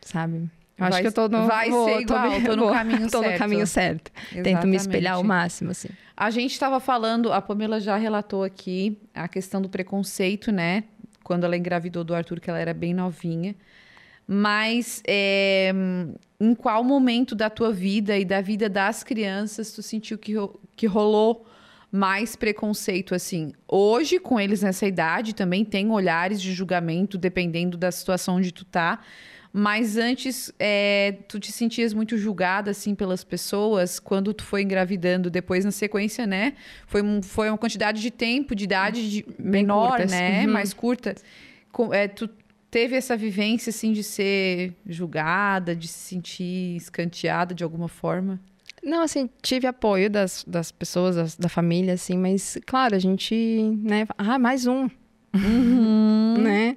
[0.01, 0.49] sabe?
[0.77, 3.09] Eu acho vai, que eu tô no, vai vou, ser igual, tô, tô no caminho
[3.09, 3.31] tô certo.
[3.31, 4.11] no caminho certo.
[4.15, 4.43] Exatamente.
[4.43, 5.89] Tento me espelhar ao máximo, assim.
[6.17, 10.83] A gente estava falando, a Pamela já relatou aqui a questão do preconceito, né?
[11.23, 13.55] Quando ela engravidou do Arthur, que ela era bem novinha.
[14.27, 15.71] Mas é,
[16.39, 20.33] em qual momento da tua vida e da vida das crianças tu sentiu que,
[20.75, 21.45] que rolou
[21.93, 23.53] mais preconceito, assim.
[23.67, 28.65] Hoje, com eles nessa idade, também tem olhares de julgamento, dependendo da situação onde tu
[28.65, 28.99] tá.
[29.53, 35.29] Mas antes, é, tu te sentias muito julgada, assim, pelas pessoas quando tu foi engravidando.
[35.29, 36.53] Depois, na sequência, né?
[36.87, 40.09] Foi, um, foi uma quantidade de tempo, de idade de, menor, curtas.
[40.09, 40.47] né?
[40.47, 40.51] Uhum.
[40.51, 41.13] Mais curta.
[41.71, 42.27] Com, é, tu
[42.71, 48.41] teve essa vivência, assim, de ser julgada, de se sentir escanteada de alguma forma?
[48.83, 53.33] Não, assim, tive apoio das, das pessoas, das, da família, assim, mas, claro, a gente,
[53.81, 54.89] né, ah, mais um,
[55.33, 56.35] uhum.
[56.43, 56.75] né?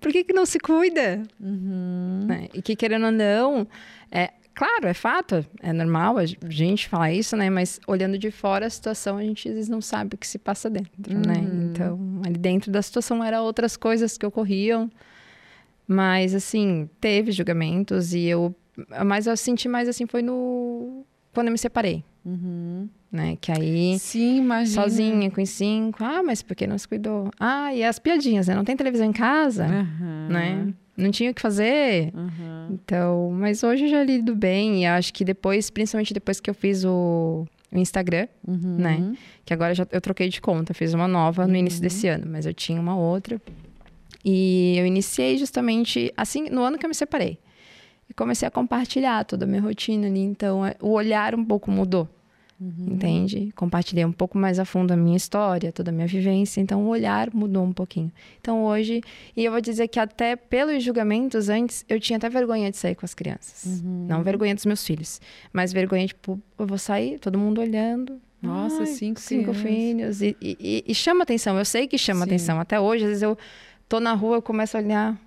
[0.00, 1.22] Por que que não se cuida?
[1.40, 2.24] Uhum.
[2.26, 2.48] Né?
[2.52, 3.66] E que, querendo ou não,
[4.10, 7.48] é, claro, é fato, é normal a gente falar isso, né?
[7.48, 10.38] Mas olhando de fora a situação, a gente às vezes não sabe o que se
[10.38, 11.34] passa dentro, né?
[11.36, 11.42] uhum.
[11.42, 11.70] né?
[11.70, 14.90] Então, ali dentro da situação eram outras coisas que ocorriam,
[15.86, 18.54] mas, assim, teve julgamentos e eu...
[19.06, 22.04] Mas eu senti mais, assim, foi no quando eu me separei.
[22.24, 22.88] Uhum.
[23.12, 23.36] Né?
[23.40, 23.98] Que aí.
[23.98, 24.82] Sim, imagina.
[24.82, 26.02] Sozinha, com cinco.
[26.02, 27.30] Ah, mas por que não se cuidou?
[27.38, 28.54] Ah, e as piadinhas, né?
[28.54, 30.28] Não tem televisão em casa, uhum.
[30.28, 30.74] né?
[30.96, 32.12] Não tinha o que fazer.
[32.14, 32.68] Uhum.
[32.70, 34.82] Então, mas hoje eu já lido bem.
[34.82, 38.76] E acho que depois, principalmente depois que eu fiz o, o Instagram, uhum.
[38.78, 39.14] né?
[39.44, 40.72] Que agora já, eu troquei de conta.
[40.72, 43.40] Fiz uma nova no início desse ano, mas eu tinha uma outra.
[44.24, 47.38] E eu iniciei justamente assim, no ano que eu me separei
[48.08, 50.20] e comecei a compartilhar toda a minha rotina ali.
[50.20, 52.08] Então, é, o olhar um pouco mudou,
[52.60, 52.92] uhum.
[52.92, 53.52] entende?
[53.54, 56.60] Compartilhei um pouco mais a fundo a minha história, toda a minha vivência.
[56.60, 58.12] Então, o olhar mudou um pouquinho.
[58.40, 59.02] Então, hoje,
[59.36, 62.94] e eu vou dizer que até pelos julgamentos antes, eu tinha até vergonha de sair
[62.94, 63.80] com as crianças.
[63.82, 64.06] Uhum.
[64.08, 65.20] Não vergonha dos meus filhos,
[65.52, 68.20] mas vergonha, tipo, eu vou sair, todo mundo olhando.
[68.44, 70.20] Nossa, Ai, cinco, cinco filhos.
[70.20, 72.30] E, e, e, chama atenção, eu sei que chama Sim.
[72.30, 72.60] atenção.
[72.60, 73.38] Até hoje, às vezes eu
[73.88, 75.18] tô na rua, eu começo a olhar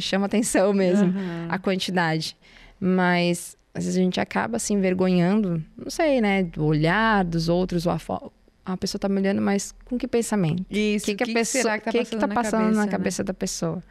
[0.00, 1.46] chama atenção mesmo uhum.
[1.48, 2.36] a quantidade.
[2.80, 7.86] Mas às vezes a gente acaba assim envergonhando, não sei, né, do olhar dos outros,
[7.86, 10.64] ou a, a pessoa tá me olhando, mas com que pensamento?
[10.70, 12.62] Isso, que, que, que a pessoa, será que tá que passando, que tá na, passando
[12.62, 13.26] cabeça, na cabeça né?
[13.26, 13.82] da pessoa,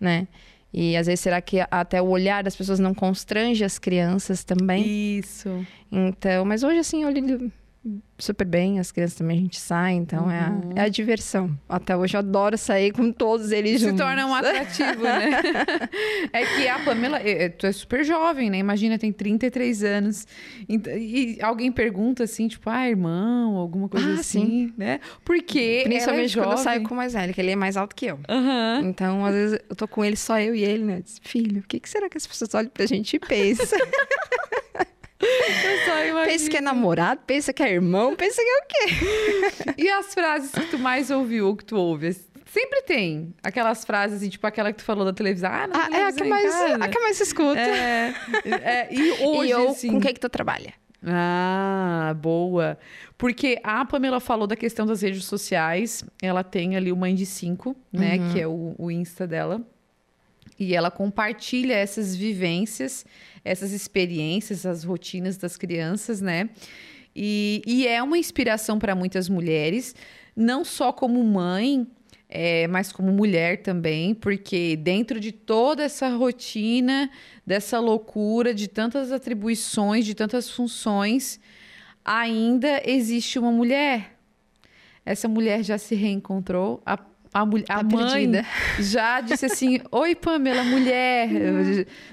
[0.00, 0.28] né?
[0.72, 4.84] E às vezes será que até o olhar das pessoas não constrange as crianças também?
[5.18, 5.64] Isso.
[5.90, 7.50] Então, mas hoje assim eu lido
[8.18, 10.30] super bem, as crianças também a gente sai, então uhum.
[10.30, 11.56] é, a, é, a, diversão.
[11.68, 13.98] Até hoje eu adoro sair com todos eles Se juntos.
[13.98, 15.42] Se torna um atrativo, né?
[16.32, 18.58] é que a Pamela, é, é, tu é super jovem, né?
[18.58, 20.26] Imagina, tem 33 anos.
[20.68, 24.74] E, e alguém pergunta assim, tipo, ah, irmão, alguma coisa ah, assim, sim.
[24.76, 25.00] né?
[25.24, 27.94] Porque Principalmente é quando eu saio com o mais velho, que ele é mais alto
[27.94, 28.18] que eu.
[28.28, 28.88] Uhum.
[28.88, 31.00] Então, às vezes, eu tô com ele, só eu e ele, né?
[31.02, 33.78] Diz, Filho, o que, que será que as pessoas olham pra gente e pensam?
[35.18, 39.74] Pensa que é namorado, pensa que é irmão, pensa que é o quê?
[39.84, 42.12] e as frases que tu mais ouviu, que tu ouve?
[42.46, 45.50] Sempre tem aquelas frases, assim, tipo aquela que tu falou da televisão.
[45.50, 47.60] Ah, ah é a que, mais, a que mais escuta.
[47.60, 49.90] É, é, e hoje, e eu, assim...
[49.90, 50.72] com quem que tu trabalha?
[51.04, 52.78] Ah, boa.
[53.18, 56.04] Porque a Pamela falou da questão das redes sociais.
[56.22, 58.16] Ela tem ali o Mãe de Cinco, né?
[58.16, 58.32] Uhum.
[58.32, 59.60] Que é o, o Insta dela.
[60.58, 63.04] E ela compartilha essas vivências,
[63.46, 66.50] essas experiências, as rotinas das crianças, né?
[67.14, 69.94] E, e é uma inspiração para muitas mulheres,
[70.34, 71.86] não só como mãe,
[72.28, 77.08] é, mas como mulher também, porque dentro de toda essa rotina,
[77.46, 81.40] dessa loucura, de tantas atribuições, de tantas funções,
[82.04, 84.18] ainda existe uma mulher.
[85.04, 86.82] Essa mulher já se reencontrou.
[86.84, 86.98] A
[87.40, 88.46] a, mulher, tá a mãe perdida.
[88.80, 91.28] já disse assim: Oi, Pamela, mulher,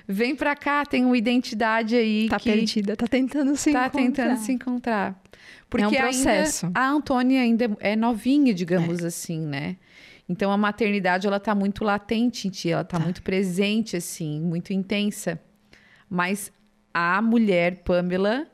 [0.07, 2.27] vem pra cá, tem uma identidade aí.
[2.29, 3.91] Tá perdida, tá tentando se tá encontrar.
[3.91, 5.21] Tá tentando se encontrar.
[5.69, 6.69] Porque é um processo.
[6.73, 9.07] a Antônia ainda é novinha, digamos é.
[9.07, 9.77] assim, né?
[10.27, 13.03] Então a maternidade ela tá muito latente em ti, ela tá, tá.
[13.03, 15.39] muito presente assim, muito intensa.
[16.09, 16.51] Mas
[16.93, 18.47] a mulher Pamela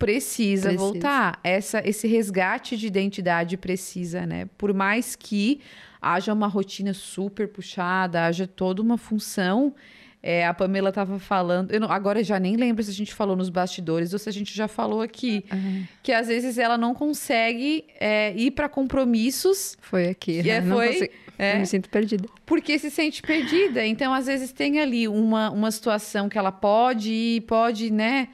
[0.00, 1.38] precisa, precisa, voltar.
[1.44, 4.48] Essa, esse resgate de identidade precisa, né?
[4.56, 5.60] Por mais que
[6.00, 9.74] haja uma rotina super puxada, haja toda uma função.
[10.22, 13.34] É, a Pamela estava falando, eu não, agora já nem lembro se a gente falou
[13.34, 15.86] nos bastidores ou se a gente já falou aqui, uhum.
[16.02, 19.78] que às vezes ela não consegue é, ir para compromissos.
[19.80, 20.42] Foi aqui.
[20.42, 22.28] E é, foi, é, eu me sinto perdida.
[22.44, 23.84] Porque se sente perdida.
[23.86, 28.28] Então, às vezes, tem ali uma, uma situação que ela pode ir, pode, né?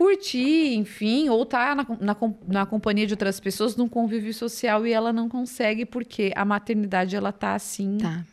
[0.00, 2.16] Curtir, enfim, ou tá na, na,
[2.48, 7.14] na, companhia de outras pessoas num convívio social e ela não consegue porque a maternidade
[7.14, 7.98] ela tá assim.
[7.98, 8.24] Tá.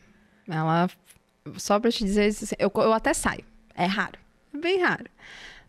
[0.48, 0.90] Ela
[1.58, 3.44] só para te dizer, assim, eu, eu até saio.
[3.76, 4.18] É raro,
[4.54, 5.08] bem raro.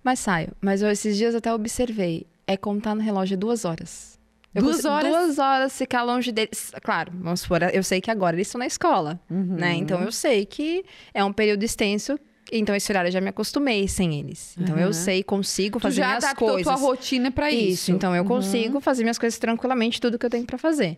[0.04, 0.52] Mas saio.
[0.60, 2.28] Mas eu, esses dias até observei.
[2.46, 4.20] É contar no relógio duas horas.
[4.54, 5.10] Eu duas consigo, horas?
[5.10, 6.70] Duas horas ficar longe deles.
[6.80, 9.56] Claro, vamos supor, eu sei que agora eles estão na escola, uhum.
[9.56, 9.74] né?
[9.74, 12.18] Então eu sei que é um período extenso
[12.52, 14.56] então, esse horário eu já me acostumei sem eles.
[14.58, 14.80] Então, uhum.
[14.80, 16.36] eu sei, consigo fazer minhas coisas.
[16.36, 17.72] Tu já adaptou tua rotina para isso.
[17.72, 17.92] Isso.
[17.92, 18.28] Então, eu uhum.
[18.28, 20.96] consigo fazer minhas coisas tranquilamente, tudo que eu tenho para fazer.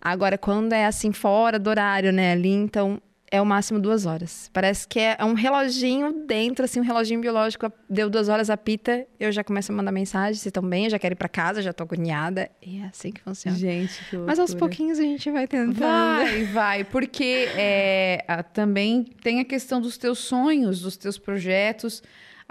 [0.00, 3.00] Agora, quando é assim, fora do horário, né, ali, então
[3.32, 4.50] é o máximo duas horas.
[4.52, 7.72] Parece que é um reloginho dentro, assim, um reloginho biológico.
[7.88, 10.98] Deu duas horas, apita, eu já começo a mandar mensagem, se estão bem, eu já
[10.98, 12.50] quero ir para casa, já tô agoniada.
[12.60, 13.56] E é assim que funciona.
[13.56, 15.80] Gente, que Mas aos pouquinhos a gente vai tentando.
[15.80, 16.84] Vai, vai.
[16.84, 22.02] Porque é, também tem a questão dos teus sonhos, dos teus projetos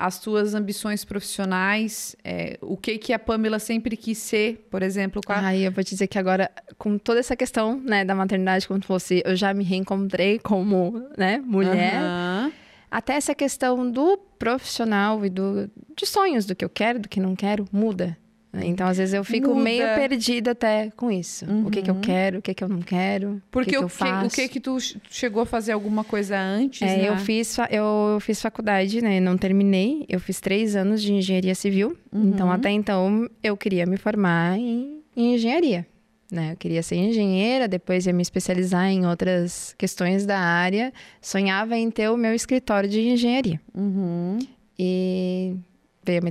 [0.01, 5.21] as tuas ambições profissionais, é, o que que a Pamela sempre quis ser, por exemplo.
[5.23, 5.37] Com a...
[5.37, 8.83] Ai, eu vou te dizer que agora, com toda essa questão, né, da maternidade, como
[8.83, 12.01] fosse, eu já me reencontrei como, né, mulher.
[12.01, 12.51] Uhum.
[12.89, 17.19] Até essa questão do profissional e do, de sonhos, do que eu quero, do que
[17.19, 18.17] não quero, muda.
[18.53, 19.61] Então, às vezes, eu fico Muda.
[19.61, 21.45] meio perdida até com isso.
[21.45, 21.67] Uhum.
[21.67, 22.01] O que, que eu uhum.
[22.01, 23.41] quero, o que, que eu não quero.
[23.49, 24.27] Porque o que, que eu faço.
[24.27, 24.77] o que que tu
[25.09, 26.81] chegou a fazer alguma coisa antes?
[26.81, 27.09] É, né?
[27.09, 29.21] eu, fiz, eu fiz faculdade, né?
[29.21, 30.05] Não terminei.
[30.09, 31.95] Eu fiz três anos de engenharia civil.
[32.11, 32.29] Uhum.
[32.29, 35.87] Então, até então, eu queria me formar em, em engenharia.
[36.29, 36.53] Né?
[36.53, 40.93] Eu queria ser engenheira, depois ia me especializar em outras questões da área.
[41.21, 43.61] Sonhava em ter o meu escritório de engenharia.
[43.73, 44.39] Uhum.
[44.77, 45.55] E
[46.03, 46.21] veio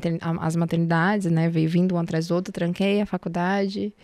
[0.40, 1.48] as maternidades, né?
[1.48, 3.94] Veio vindo um atrás do outro, tranquei a faculdade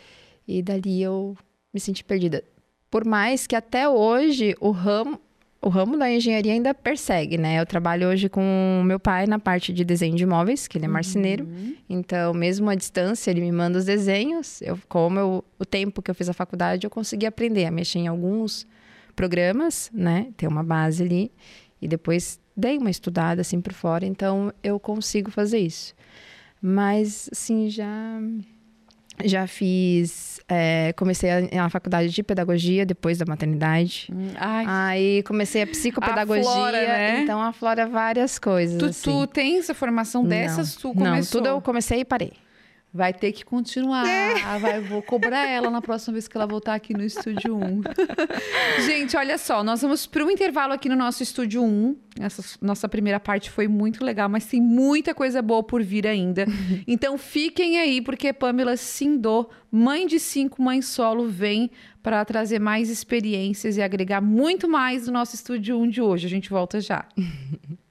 [0.46, 1.36] e dali eu
[1.72, 2.42] me senti perdida.
[2.90, 5.20] Por mais que até hoje o ramo,
[5.60, 7.60] o ramo da engenharia ainda persegue, né?
[7.60, 10.88] Eu trabalho hoje com meu pai na parte de desenho de imóveis, que ele é
[10.88, 11.44] marceneiro.
[11.44, 11.74] Uhum.
[11.88, 14.62] Então, mesmo à distância, ele me manda os desenhos.
[14.62, 17.98] Eu, como eu, o tempo que eu fiz a faculdade, eu consegui aprender a mexer
[17.98, 18.66] em alguns
[19.16, 20.28] programas, né?
[20.36, 21.32] Ter uma base ali.
[21.82, 25.94] E depois dei uma estudada assim por fora, então eu consigo fazer isso.
[26.60, 28.20] Mas, assim, já
[29.24, 30.40] já fiz.
[30.48, 34.08] É, comecei a, a, faculdade de pedagogia depois da maternidade.
[34.12, 34.64] Hum, ai.
[34.68, 36.42] Aí comecei a psicopedagogia.
[36.42, 37.20] Aflora, né?
[37.22, 38.78] Então aflora várias coisas.
[38.78, 39.10] Tu, assim.
[39.10, 40.74] tu tens a formação dessas?
[40.74, 41.14] Não, tu começou?
[41.14, 42.32] Não, tudo eu comecei e parei.
[42.96, 44.06] Vai ter que continuar.
[44.06, 44.58] É.
[44.58, 47.82] Vai, vou cobrar ela na próxima vez que ela voltar aqui no Estúdio 1.
[48.86, 51.94] Gente, olha só, nós vamos para um intervalo aqui no nosso Estúdio 1.
[52.18, 56.46] Essa nossa primeira parte foi muito legal, mas tem muita coisa boa por vir ainda.
[56.88, 61.70] então fiquem aí, porque Pamela Sindô, mãe de cinco, mãe solo, vem
[62.02, 66.26] para trazer mais experiências e agregar muito mais no nosso Estúdio 1 de hoje.
[66.26, 67.06] A gente volta já.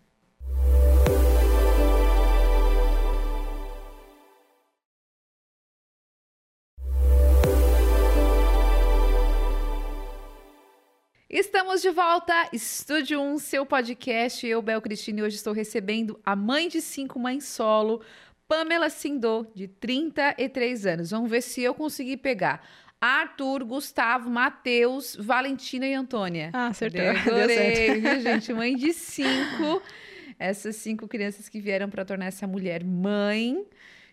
[11.38, 14.48] Estamos de volta, Estúdio 1, seu podcast.
[14.48, 18.02] Eu, Bel Cristina, e hoje estou recebendo a mãe de cinco, mãe solo,
[18.48, 21.12] Pamela Sindô, de 33 anos.
[21.12, 22.66] Vamos ver se eu consegui pegar.
[23.02, 26.52] Arthur, Gustavo, Matheus, Valentina e Antônia.
[26.54, 27.02] Ah, acertou.
[27.28, 28.54] Adorei, viu, gente?
[28.54, 29.84] Mãe de cinco.
[30.40, 33.62] Essas cinco crianças que vieram para tornar essa mulher mãe,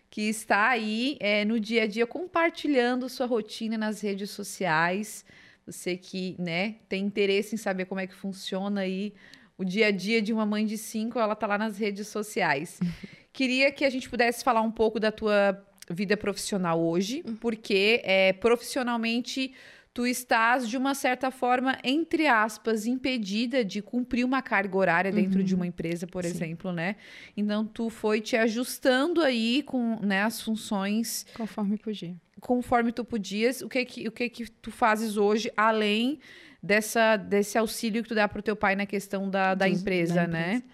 [0.09, 5.23] que está aí é, no dia a dia compartilhando sua rotina nas redes sociais
[5.65, 9.13] você que, né, tem interesse em saber como é que funciona aí
[9.57, 12.79] o dia a dia de uma mãe de cinco, ela tá lá nas redes sociais.
[13.31, 17.35] Queria que a gente pudesse falar um pouco da tua vida profissional hoje, uhum.
[17.35, 19.53] porque é, profissionalmente
[19.93, 25.39] tu estás, de uma certa forma, entre aspas, impedida de cumprir uma carga horária dentro
[25.39, 25.45] uhum.
[25.45, 26.29] de uma empresa, por Sim.
[26.29, 26.95] exemplo, né?
[27.37, 31.27] Então, tu foi te ajustando aí com né, as funções...
[31.35, 32.15] Conforme podia.
[32.41, 33.61] Conforme tu podias.
[33.61, 36.19] O que que, o que que tu fazes hoje, além
[36.61, 40.15] dessa, desse auxílio que tu dá para o teu pai na questão da, da, empresa,
[40.15, 40.55] da né?
[40.55, 40.73] empresa, né?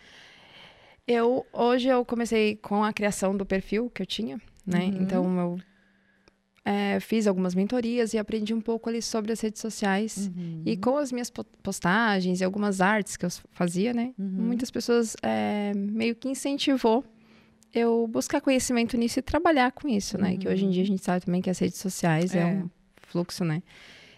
[1.05, 4.85] Eu, hoje eu comecei com a criação do perfil que eu tinha, né?
[4.85, 5.01] Uhum.
[5.01, 5.59] Então, eu
[6.71, 10.29] é, fiz algumas mentorias e aprendi um pouco ali sobre as redes sociais.
[10.37, 10.61] Uhum.
[10.63, 11.31] E com as minhas
[11.63, 14.13] postagens e algumas artes que eu fazia, né?
[14.19, 14.27] Uhum.
[14.27, 17.03] Muitas pessoas é, meio que incentivou
[17.73, 20.37] eu buscar conhecimento nisso e trabalhar com isso, né?
[20.37, 22.69] Que hoje em dia a gente sabe também que as redes sociais é, é um
[23.01, 23.63] fluxo, né?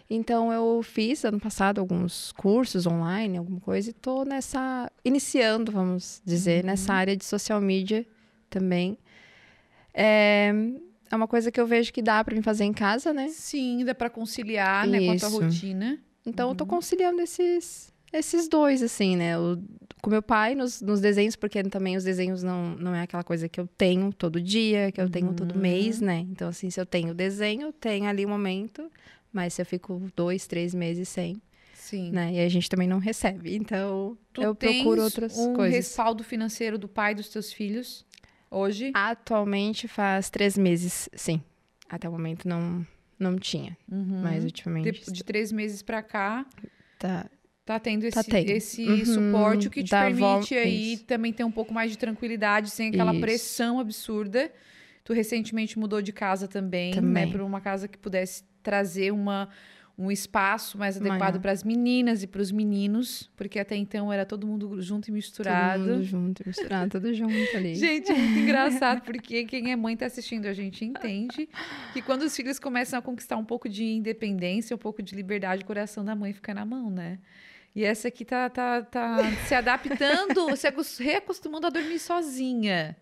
[0.09, 4.91] Então eu fiz ano passado alguns cursos online, alguma coisa, e tô nessa.
[5.05, 6.71] iniciando, vamos dizer, uhum.
[6.71, 8.05] nessa área de social media
[8.49, 8.97] também.
[9.93, 10.53] É,
[11.11, 13.27] é uma coisa que eu vejo que dá para mim fazer em casa, né?
[13.29, 14.91] Sim, dá para conciliar, Isso.
[14.91, 15.99] né, com a tua rotina.
[16.25, 16.53] Então uhum.
[16.53, 16.69] eu tô uhum.
[16.69, 19.37] conciliando esses esses dois, assim, né?
[19.39, 19.57] O,
[20.01, 23.47] com meu pai nos, nos, desenhos, porque também os desenhos não, não é aquela coisa
[23.47, 25.35] que eu tenho todo dia, que eu tenho uhum.
[25.35, 26.25] todo mês, né?
[26.29, 28.91] Então, assim, se eu tenho desenho, tem ali o um momento,
[29.31, 31.41] mas se eu fico dois, três meses sem,
[31.91, 32.09] Sim.
[32.11, 32.35] Né?
[32.35, 33.53] E a gente também não recebe.
[33.53, 35.75] Então, tu eu procuro outras um coisas.
[35.75, 38.05] respaldo financeiro do pai dos teus filhos?
[38.51, 38.91] Hoje?
[38.93, 41.41] Atualmente faz três meses, sim.
[41.89, 42.85] Até o momento não,
[43.17, 43.77] não tinha.
[43.89, 44.21] Uhum.
[44.21, 44.91] Mas ultimamente.
[44.91, 46.45] De, de três meses para cá.
[46.99, 47.29] Tá.
[47.63, 48.49] Tá tendo esse, tá tendo.
[48.49, 49.05] esse uhum.
[49.05, 51.05] suporte, o que te permite aí isso.
[51.05, 53.21] também ter um pouco mais de tranquilidade, sem aquela isso.
[53.21, 54.51] pressão absurda.
[55.03, 57.25] Tu recentemente mudou de casa também, né, também.
[57.27, 57.31] né?
[57.31, 59.47] Para uma casa que pudesse trazer uma
[59.97, 64.25] um espaço mais adequado para as meninas e para os meninos, porque até então era
[64.25, 65.83] todo mundo junto e misturado.
[65.83, 67.75] Todo mundo junto, misturado, tudo junto ali.
[67.75, 71.47] Gente, é muito engraçado, porque quem é mãe está assistindo a gente entende
[71.93, 75.63] que quando os filhos começam a conquistar um pouco de independência, um pouco de liberdade,
[75.63, 77.19] o coração da mãe fica na mão, né?
[77.73, 82.97] E essa aqui tá, tá, tá se adaptando, se reacostumando a dormir sozinha.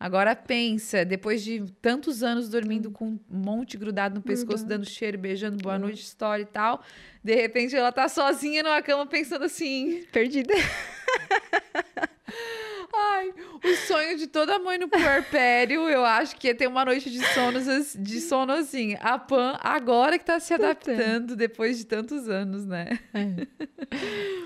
[0.00, 5.18] Agora pensa, depois de tantos anos dormindo com um monte grudado no pescoço, dando cheiro,
[5.18, 6.84] beijando, boa noite, história e tal,
[7.22, 10.54] de repente ela tá sozinha numa cama pensando assim, perdida.
[13.00, 13.32] Ai,
[13.64, 17.24] o sonho de toda mãe no puerpério, eu acho que é ter uma noite de
[17.26, 17.60] sono,
[17.96, 18.96] de sono assim.
[19.00, 22.98] A Pan agora que tá se adaptando depois de tantos anos, né?
[23.14, 23.46] É.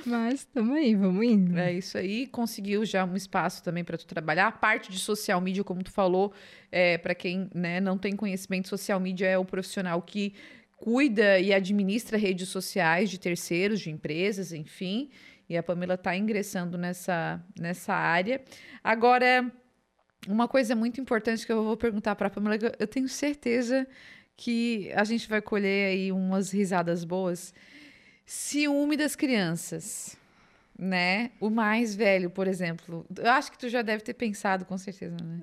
[0.04, 1.58] Mas tamo aí, vamos indo.
[1.58, 2.26] É isso aí.
[2.26, 4.48] Conseguiu já um espaço também para tu trabalhar.
[4.48, 6.32] A parte de social media, como tu falou,
[6.70, 10.34] é, para quem né, não tem conhecimento, social media é o profissional que
[10.76, 15.10] cuida e administra redes sociais de terceiros, de empresas, enfim.
[15.52, 18.42] E a Pamela está ingressando nessa, nessa área.
[18.82, 19.52] Agora,
[20.26, 23.86] uma coisa muito importante que eu vou perguntar para a Pamela, eu tenho certeza
[24.34, 27.52] que a gente vai colher aí umas risadas boas.
[28.24, 30.16] Ciúme das crianças,
[30.78, 31.32] né?
[31.38, 33.04] O mais velho, por exemplo.
[33.14, 35.38] Eu acho que tu já deve ter pensado, com certeza, né?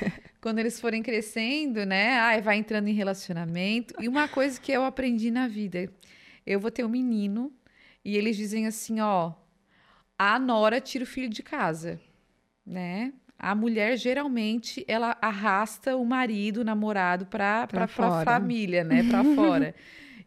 [0.40, 2.18] Quando eles forem crescendo, né?
[2.18, 3.92] Ai, vai entrando em relacionamento.
[4.00, 5.92] E uma coisa que eu aprendi na vida,
[6.46, 7.52] eu vou ter um menino
[8.02, 9.34] e eles dizem assim, ó,
[10.22, 11.98] a nora tira o filho de casa,
[12.66, 13.10] né?
[13.38, 19.74] A mulher geralmente ela arrasta o marido, o namorado para para família, né, para fora.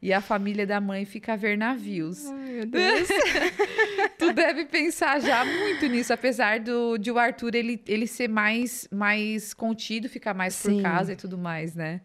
[0.01, 2.25] e a família da mãe fica a ver navios.
[2.25, 3.07] Ai, meu Deus.
[4.17, 8.87] tu deve pensar já muito nisso, apesar do, de o Arthur ele, ele ser mais,
[8.91, 10.81] mais contido, ficar mais por Sim.
[10.81, 12.01] casa e tudo mais, né?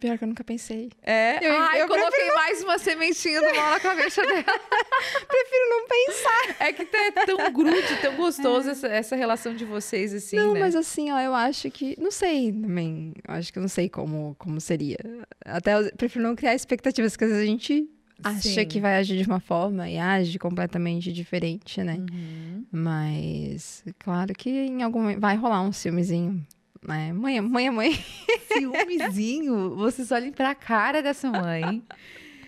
[0.00, 0.90] Pior que eu nunca pensei.
[1.02, 4.42] É, Eu- Ai, eu coloquei mais uma sementinha do mal na cabeça dela.
[5.28, 6.56] Prefiro não pensar.
[6.66, 10.60] É que é tão grude, tão gostoso essa, essa relação de vocês, assim, não, né?
[10.60, 11.94] mas assim, ó, eu acho que.
[12.00, 13.12] Não sei também.
[13.26, 14.98] Eu acho que eu não sei como, como seria.
[15.44, 17.88] Até eu prefiro não criar expectativas, porque às vezes a gente
[18.22, 18.66] acha Sim.
[18.66, 21.98] que vai agir de uma forma e age completamente diferente, né?
[22.10, 22.64] Uhum.
[22.72, 26.46] Mas, claro que em algum vai rolar um ciúmezinho.
[26.86, 27.12] Né?
[27.12, 28.04] Mãe, é mãe, é mãe.
[28.52, 31.82] Ciúmezinho, vocês olhem pra cara dessa mãe.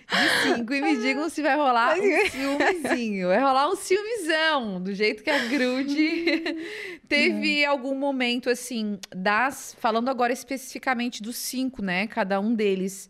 [0.08, 3.28] De cinco e me digam se vai rolar um ciúmezinho.
[3.28, 6.42] Vai rolar um ciúmezão, do jeito que a Grude
[7.08, 9.74] teve algum momento, assim, das.
[9.80, 12.06] Falando agora especificamente dos cinco, né?
[12.06, 13.08] Cada um deles.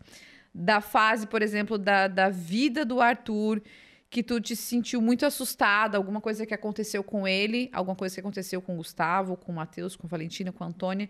[0.55, 3.61] Da fase, por exemplo, da, da vida do Arthur,
[4.09, 8.21] que tu te sentiu muito assustada, alguma coisa que aconteceu com ele, alguma coisa que
[8.21, 11.09] aconteceu com o Gustavo, com o Matheus, com a Valentina, com a Antônia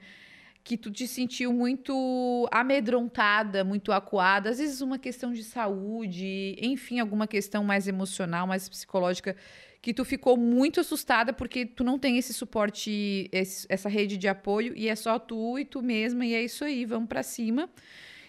[0.64, 6.99] que tu te sentiu muito amedrontada, muito acuada, às vezes uma questão de saúde, enfim,
[6.99, 9.36] alguma questão mais emocional, mais psicológica,
[9.80, 14.26] que tu ficou muito assustada porque tu não tem esse suporte, esse- essa rede de
[14.26, 17.70] apoio e é só tu e tu mesma e é isso aí, vamos pra cima.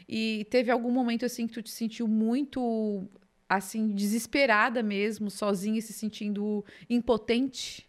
[0.08, 3.10] E teve algum momento assim que tu te sentiu muito
[3.50, 7.86] assim desesperada mesmo, sozinha, se sentindo impotente?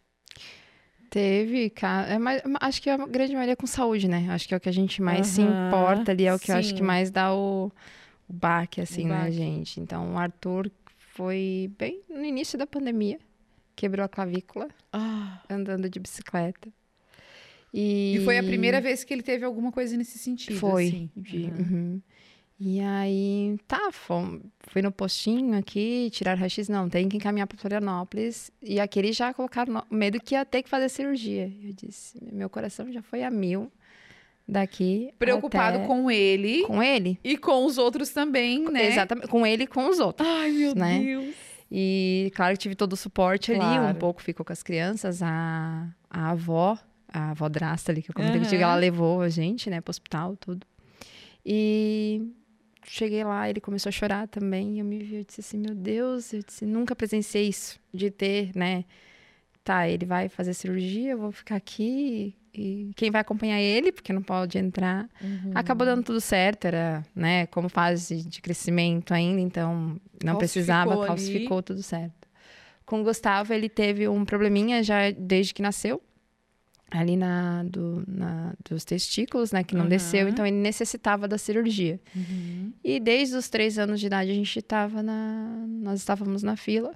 [1.11, 2.07] Teve, cara.
[2.13, 4.29] É, mas, acho que a grande maioria é com saúde, né?
[4.31, 6.51] Acho que é o que a gente mais se Aham, importa ali, é o que
[6.53, 6.77] eu acho sim.
[6.77, 7.73] que mais dá o,
[8.29, 9.37] o baque, assim, O né, baque.
[9.37, 9.81] gente?
[9.81, 10.71] Então, o Arthur
[11.15, 13.19] foi bem no início da pandemia.
[13.75, 15.41] Quebrou a clavícula Ah.
[15.49, 16.69] andando de bicicleta.
[17.73, 20.59] E, E foi a primeira vez que ele teve alguma coisa nesse sentido.
[20.59, 20.89] Foi.
[20.89, 21.11] assim.
[21.17, 21.59] de- Aham.
[21.59, 22.03] uhum.
[22.61, 26.69] E aí, tá, fui no postinho aqui, tirar raio-x.
[26.69, 28.51] Não, tem que encaminhar para Florianópolis.
[28.61, 31.53] E aquele já colocaram medo que ia ter que fazer cirurgia.
[31.63, 33.71] Eu disse, meu coração já foi a mil
[34.47, 35.13] daqui.
[35.21, 37.17] Preocupado com ele com ele.
[37.23, 38.87] e com os outros também, né?
[38.89, 40.27] Exatamente, com ele e com os outros.
[40.29, 40.99] Ai, meu né?
[41.01, 41.35] Deus.
[41.71, 43.95] E claro que tive todo o suporte ali, Claro.
[43.97, 48.15] um pouco ficou com as crianças, a, a avó, a avó drasta ali que eu
[48.15, 48.45] comentei Aham.
[48.47, 50.67] contigo, ela levou a gente, né, pro hospital, tudo.
[51.45, 52.23] E
[52.91, 55.75] cheguei lá, ele começou a chorar também, e eu me vi, eu disse assim, meu
[55.75, 58.85] Deus, eu disse, nunca presenciei isso, de ter, né,
[59.63, 64.13] tá, ele vai fazer cirurgia, eu vou ficar aqui, e quem vai acompanhar ele, porque
[64.13, 65.09] não pode entrar.
[65.23, 65.53] Uhum.
[65.55, 71.03] Acabou dando tudo certo, era, né, como fase de crescimento ainda, então não precisava, Calcificou
[71.03, 71.07] ali.
[71.09, 72.29] calcificou tudo certo.
[72.85, 76.03] Com o Gustavo, ele teve um probleminha já desde que nasceu,
[76.91, 79.91] ali na, do, na- dos testículos, né, que não Aham.
[79.91, 82.01] desceu, então ele necessitava da cirurgia.
[82.17, 82.73] Uhum.
[82.83, 86.95] E desde os três anos de idade a gente estava na, nós estávamos na fila,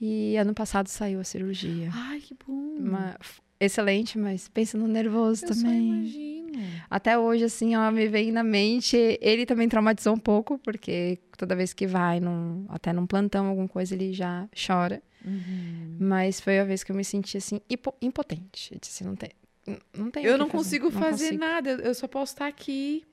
[0.00, 1.88] e ano passado saiu a cirurgia.
[1.92, 2.52] Ai, que bom.
[2.78, 3.16] Uma-
[3.60, 5.88] excelente, mas pensa no nervoso eu só também.
[5.88, 6.43] imagino.
[6.90, 8.96] Até hoje, assim, ó, me vem na mente.
[9.20, 13.68] Ele também traumatizou um pouco, porque toda vez que vai, num, até num plantão, alguma
[13.68, 15.02] coisa, ele já chora.
[15.24, 15.96] Uhum.
[15.98, 18.72] Mas foi a vez que eu me senti, assim, hipo- impotente.
[18.74, 19.30] Eu disse, não tem.
[19.96, 21.40] Não tem Eu não fazer, consigo não fazer consigo.
[21.44, 23.04] nada, eu- só posso estar aqui.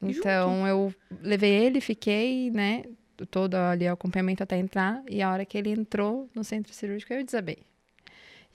[0.00, 2.84] Então, eu levei ele, fiquei, né,
[3.32, 5.02] todo ali o acompanhamento até entrar.
[5.10, 7.58] E a hora que ele entrou no centro cirúrgico, eu desabei.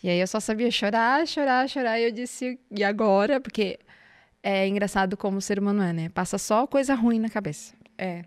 [0.02, 2.00] E aí eu só sabia chorar, chorar, chorar.
[2.00, 3.42] E eu disse, e agora?
[3.42, 3.78] Porque
[4.44, 6.10] é engraçado como o ser humano é, né?
[6.10, 7.74] Passa só coisa ruim na cabeça.
[7.98, 8.26] É.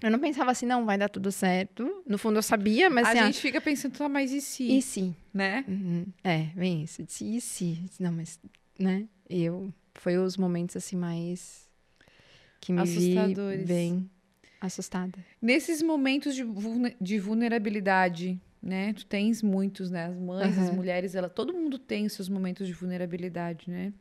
[0.00, 2.04] Eu não pensava assim, não, vai dar tudo certo.
[2.06, 4.78] No fundo eu sabia, mas a assim, ah, gente fica pensando, tá, mas e se?
[4.78, 5.14] e se?
[5.34, 5.64] Né?
[5.66, 6.06] Uhum.
[6.22, 7.02] É, bem isso.
[7.02, 7.84] E se?
[7.98, 8.38] Não, mas,
[8.78, 9.08] né?
[9.28, 11.68] Eu, foi os momentos assim mais
[12.60, 13.66] que me Assustadores.
[13.66, 14.08] bem
[14.60, 15.18] assustada.
[15.42, 16.44] Nesses momentos de,
[17.00, 18.92] de vulnerabilidade, né?
[18.92, 20.06] Tu tens muitos, né?
[20.06, 20.76] As mães, as Aham.
[20.76, 23.92] mulheres, ela, todo mundo tem os seus momentos de vulnerabilidade, né?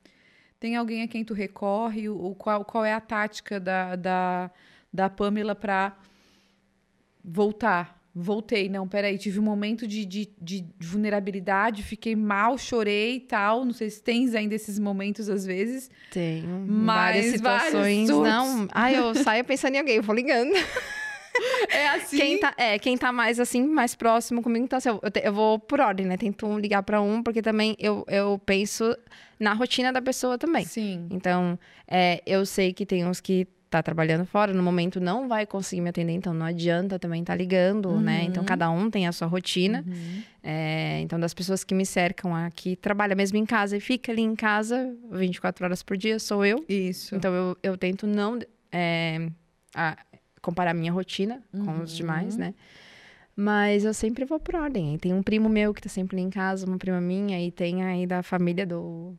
[0.59, 2.09] Tem alguém a quem tu recorre?
[2.09, 4.51] O, qual, qual é a tática da, da,
[4.91, 5.95] da Pamela para
[7.23, 7.97] voltar?
[8.19, 13.63] Voltei, não, peraí, tive um momento de, de, de vulnerabilidade, fiquei mal, chorei e tal.
[13.63, 15.91] Não sei se tens ainda esses momentos às vezes.
[16.67, 18.09] Mas várias situações.
[18.09, 20.51] Não, ai, eu saio pensando em alguém, eu vou ligando.
[21.69, 22.17] É assim.
[22.17, 25.21] Quem tá, é, quem tá mais assim, mais próximo comigo, então assim, eu, eu te-
[25.23, 26.17] eu vou por ordem, né?
[26.17, 28.95] Tento ligar pra um, porque também eu, eu penso
[29.39, 30.65] na rotina da pessoa também.
[30.65, 31.07] Sim.
[31.11, 31.57] Então,
[31.87, 35.81] é, eu sei que tem uns que tá trabalhando fora, no momento não vai conseguir
[35.81, 38.23] me atender, então não adianta também tá ligando, né?
[38.23, 38.47] Então, Uhum.
[38.47, 39.83] cada um tem a sua rotina.
[39.85, 40.23] Uhum.
[40.41, 44.21] É, então, das pessoas que me cercam aqui, trabalha mesmo em casa e fica ali
[44.21, 46.63] em casa 24 horas por dia, sou eu.
[46.69, 47.13] Isso.
[47.13, 48.39] Então, eu, eu tento não
[48.71, 49.27] é,
[49.75, 49.97] a-
[50.47, 52.53] comparar minha rotina com os demais, né?
[53.35, 54.91] Mas eu sempre vou por ordem.
[54.91, 57.51] Aí tem um primo meu que tá sempre ali em casa, uma prima minha, e
[57.51, 59.13] tem aí da família do,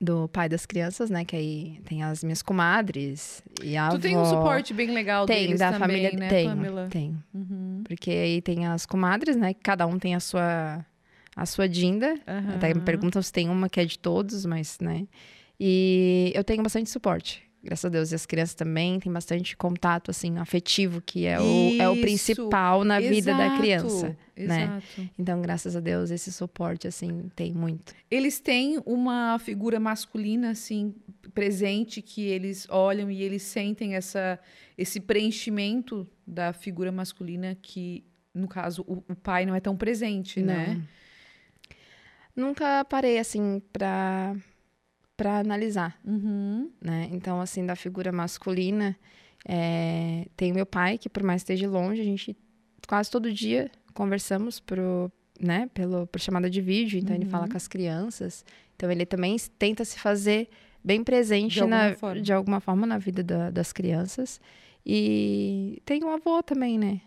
[0.00, 1.24] do pai das crianças, né?
[1.24, 4.02] Que aí tem as minhas comadres e a Tu avó.
[4.02, 6.18] tem um suporte bem legal Tem, deles da também, família.
[6.18, 6.88] né, tenho, Pamela?
[6.90, 7.22] tenho.
[7.32, 7.82] Uhum.
[7.86, 9.54] Porque aí tem as comadres, né?
[9.54, 10.84] Que cada um tem a sua,
[11.36, 12.18] a sua dinda.
[12.26, 12.54] Aham.
[12.56, 15.06] Até me perguntam se tem uma que é de todos, mas, né?
[15.60, 17.42] E eu tenho bastante suporte.
[17.64, 18.12] Graças a Deus.
[18.12, 22.84] E as crianças também têm bastante contato, assim, afetivo, que é o, é o principal
[22.84, 24.08] na vida da criança.
[24.36, 24.64] né?
[24.64, 25.10] Exato.
[25.18, 27.94] Então, graças a Deus, esse suporte, assim, tem muito.
[28.10, 30.94] Eles têm uma figura masculina, assim,
[31.32, 34.38] presente, que eles olham e eles sentem essa,
[34.76, 38.04] esse preenchimento da figura masculina que,
[38.34, 40.82] no caso, o, o pai não é tão presente, né?
[42.36, 44.34] Nunca parei, assim, pra,
[45.16, 45.98] pra analisar.
[46.04, 46.70] Uhum.
[46.80, 47.08] né?
[47.12, 48.96] Então, assim, da figura masculina,
[49.46, 52.36] é, tem meu pai, que por mais esteja longe, a gente
[52.88, 55.10] quase todo dia conversamos pro,
[55.40, 57.30] né, pelo, por chamada de vídeo, então ele Uhum.
[57.30, 58.44] fala com as crianças.
[58.76, 60.48] Então, ele também tenta se fazer
[60.82, 62.20] bem presente De alguma na, forma.
[62.20, 64.40] de alguma forma na vida da- das crianças.
[64.84, 67.00] E tem o avô também, né?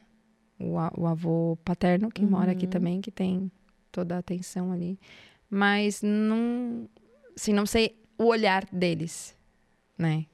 [0.59, 2.71] O, a- o avô paterno, que mora aqui Uhum.
[2.71, 3.51] também, que tem
[3.91, 4.97] toda a atenção ali.
[5.49, 6.87] Mas não,
[7.37, 9.35] assim, não sei o olhar deles,
[9.97, 10.25] né?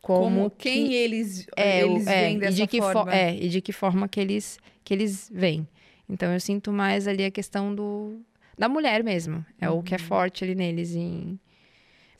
[0.00, 3.14] Como, que- quem eles, é, eles é, veem e dessa de que fo- forma.
[3.14, 5.68] é, e de que forma que eles que eles veem.
[6.08, 8.20] Então eu sinto mais ali a questão do
[8.58, 9.44] da mulher mesmo.
[9.60, 11.38] É o que é forte ali neles em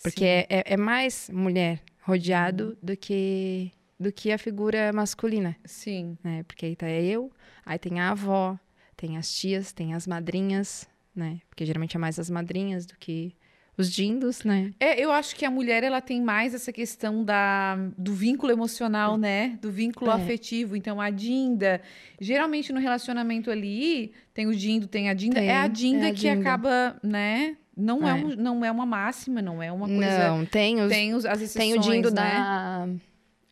[0.02, 0.28] porque Uhum.
[0.30, 6.16] É, é, é mais mulher rodeado do que do que a figura masculina, Sim.
[6.24, 6.42] né?
[6.44, 7.30] Porque aí tá eu,
[7.64, 8.58] aí tem a avó,
[8.96, 11.40] tem as tias, tem as madrinhas, né?
[11.48, 13.32] Porque geralmente é mais as madrinhas do que
[13.76, 14.70] os dindos, né?
[14.78, 19.16] É, eu acho que a mulher ela tem mais essa questão da, do vínculo emocional,
[19.16, 19.58] né?
[19.62, 20.14] Do vínculo É.
[20.14, 20.76] afetivo.
[20.76, 21.80] Então, a Dinda,
[22.20, 25.36] geralmente no relacionamento ali, tem o Dindo, tem a Dinda.
[25.36, 26.40] Tem, é a Dinda é a que Dinda.
[26.40, 27.56] acaba, né?
[27.74, 28.10] Não é.
[28.10, 28.14] É.
[28.24, 30.28] um- não é uma máxima, não é uma coisa.
[30.28, 32.14] Não, tem os Tem os, as exceções, Tem o Dindo né?
[32.14, 32.88] da.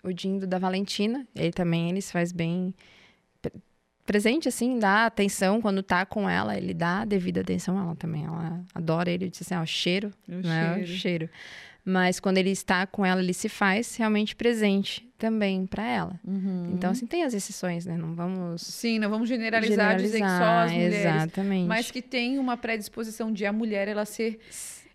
[0.04, 1.26] O Dindo da Valentina.
[1.34, 2.74] Ele também ele se faz bem
[4.10, 7.94] presente, assim, dá atenção quando tá com ela, ele dá a devida atenção a ela
[7.94, 8.24] também.
[8.24, 10.72] Ela adora ele, diz assim, ó, cheiro, O né?
[10.72, 10.86] O cheiro.
[10.86, 11.30] cheiro.
[11.84, 16.20] Mas quando ele está com ela, ele se faz realmente presente também pra ela.
[16.26, 16.72] Uhum.
[16.74, 17.96] Então, assim, tem as exceções, né?
[17.96, 20.96] Não vamos Sim, não vamos generalizar, dizer que só as mulheres.
[20.96, 21.68] Exatamente.
[21.68, 24.40] Mas que tem uma predisposição de a mulher ela ser.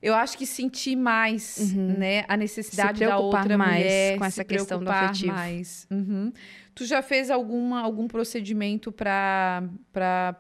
[0.06, 4.80] Eu acho que sentir mais, né, a necessidade da outra mais mulher, com essa questão
[4.84, 5.34] do afetivo.
[5.34, 5.88] mais.
[5.90, 6.32] Uhum.
[6.76, 10.36] Tu já fez alguma, algum procedimento para para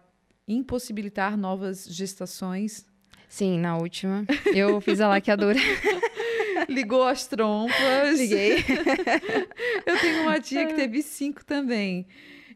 [0.47, 2.85] impossibilitar novas gestações?
[3.27, 4.23] Sim, na última.
[4.53, 5.57] Eu fiz a laqueadura.
[6.69, 8.19] Ligou as trompas.
[8.19, 8.57] Liguei.
[9.83, 12.05] Eu tenho uma tia que teve cinco também.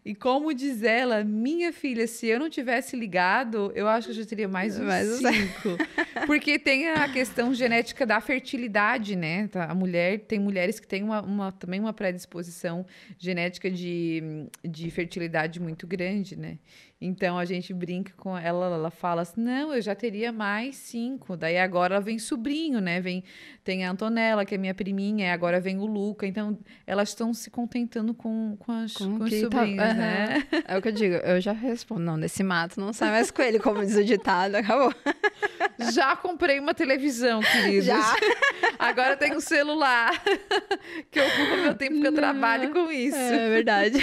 [0.10, 4.16] E como diz ela, minha filha, se eu não tivesse ligado, eu acho que eu
[4.24, 5.78] já teria mais uns Mais cinco.
[6.26, 9.48] Porque tem a questão genética da fertilidade, né?
[9.50, 12.88] Tá, A mulher, tem mulheres que têm uma, uma- também uma predisposição
[13.20, 16.58] genética de, de fertilidade muito grande, né?
[17.02, 21.38] Então a gente brinca com ela, ela fala assim: não, eu já teria mais cinco.
[21.38, 23.00] Daí agora vem sobrinho, né?
[23.00, 23.24] Vem,
[23.64, 26.28] tem a Antonella, que é minha priminha, e agora vem o Luca.
[26.28, 29.94] Então elas estão se contentando com, com, as, Com com os que tá- sobrinhos, Aham.
[29.96, 30.48] né?
[30.68, 33.62] É o que eu digo, eu já respondo, não, desse mato não sai mais coelho,
[33.62, 34.94] como diz o ditado, acabou.
[35.94, 37.86] Já comprei uma televisão, queridos.
[37.86, 38.14] Já.
[38.78, 40.12] Agora tem um celular
[41.10, 43.16] que ocupa meu tempo porque eu trabalho com isso.
[43.18, 43.98] É verdade.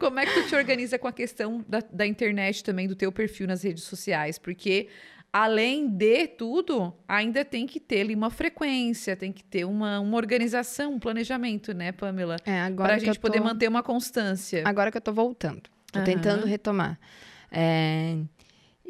[0.00, 2.31] Como é que tu te organiza com a questão da, da internet
[2.64, 4.38] também, do teu perfil nas redes sociais?
[4.38, 4.88] Porque
[5.32, 10.16] além de tudo, ainda tem que ter ali uma frequência, tem que ter uma, uma
[10.16, 12.36] organização, um planejamento, né, Pamela?
[12.44, 14.62] É, agora Para a gente tô- poder manter uma constância.
[14.66, 16.04] Agora que eu tô voltando, tô Aham.
[16.04, 16.98] tentando retomar.
[17.50, 18.16] É,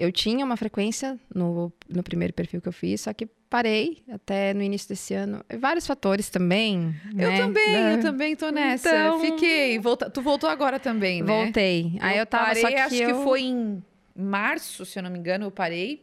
[0.03, 4.53] eu tinha uma frequência no, no primeiro perfil que eu fiz, só que parei até
[4.53, 5.44] no início desse ano.
[5.61, 6.94] Vários fatores também.
[7.16, 7.38] Eu né?
[7.38, 8.88] também, Da- eu também tô nessa.
[8.88, 9.78] Então- Fiquei.
[9.78, 10.11] Volta...
[10.11, 11.26] Tu voltou agora também, né?
[11.44, 11.96] Voltei.
[12.00, 13.16] Aí eu tava, parei, só que acho eu...
[13.18, 13.82] que foi em
[14.16, 16.03] março, se eu não me engano, eu parei.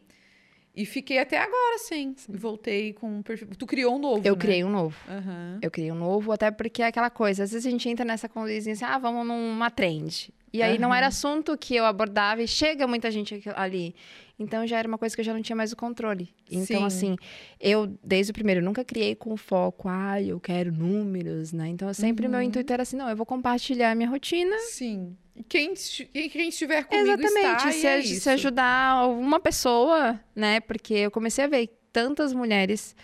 [0.80, 2.16] E fiquei até agora, sim.
[2.34, 3.50] E Voltei com um perfil.
[3.58, 4.40] Tu criou um novo, Eu né?
[4.40, 4.96] criei um novo.
[5.10, 5.60] Aham.
[5.62, 8.30] Eu criei um novo, até porque é aquela coisa, às vezes a gente entra nessa
[8.30, 10.34] condizinha assim, ah, vamos numa trend.
[10.54, 10.98] E aí não Aham.
[10.98, 13.94] era assunto que eu abordava e chega muita gente ali.
[14.40, 16.30] Então já era uma coisa que eu já não tinha mais o controle.
[16.50, 16.86] Então, Sim.
[16.86, 17.16] assim,
[17.60, 21.68] eu, desde o primeiro, nunca criei com foco, ah, eu quero números, né?
[21.68, 22.32] Então, sempre Uhum.
[22.32, 24.56] meu intuito era assim, não, eu vou compartilhar a minha rotina.
[24.60, 25.18] Sim.
[25.48, 30.60] Quem, quem estiver comigo Exatamente, está, se, é se ajudar uma pessoa, né?
[30.62, 32.96] Porque eu comecei a ver tantas mulheres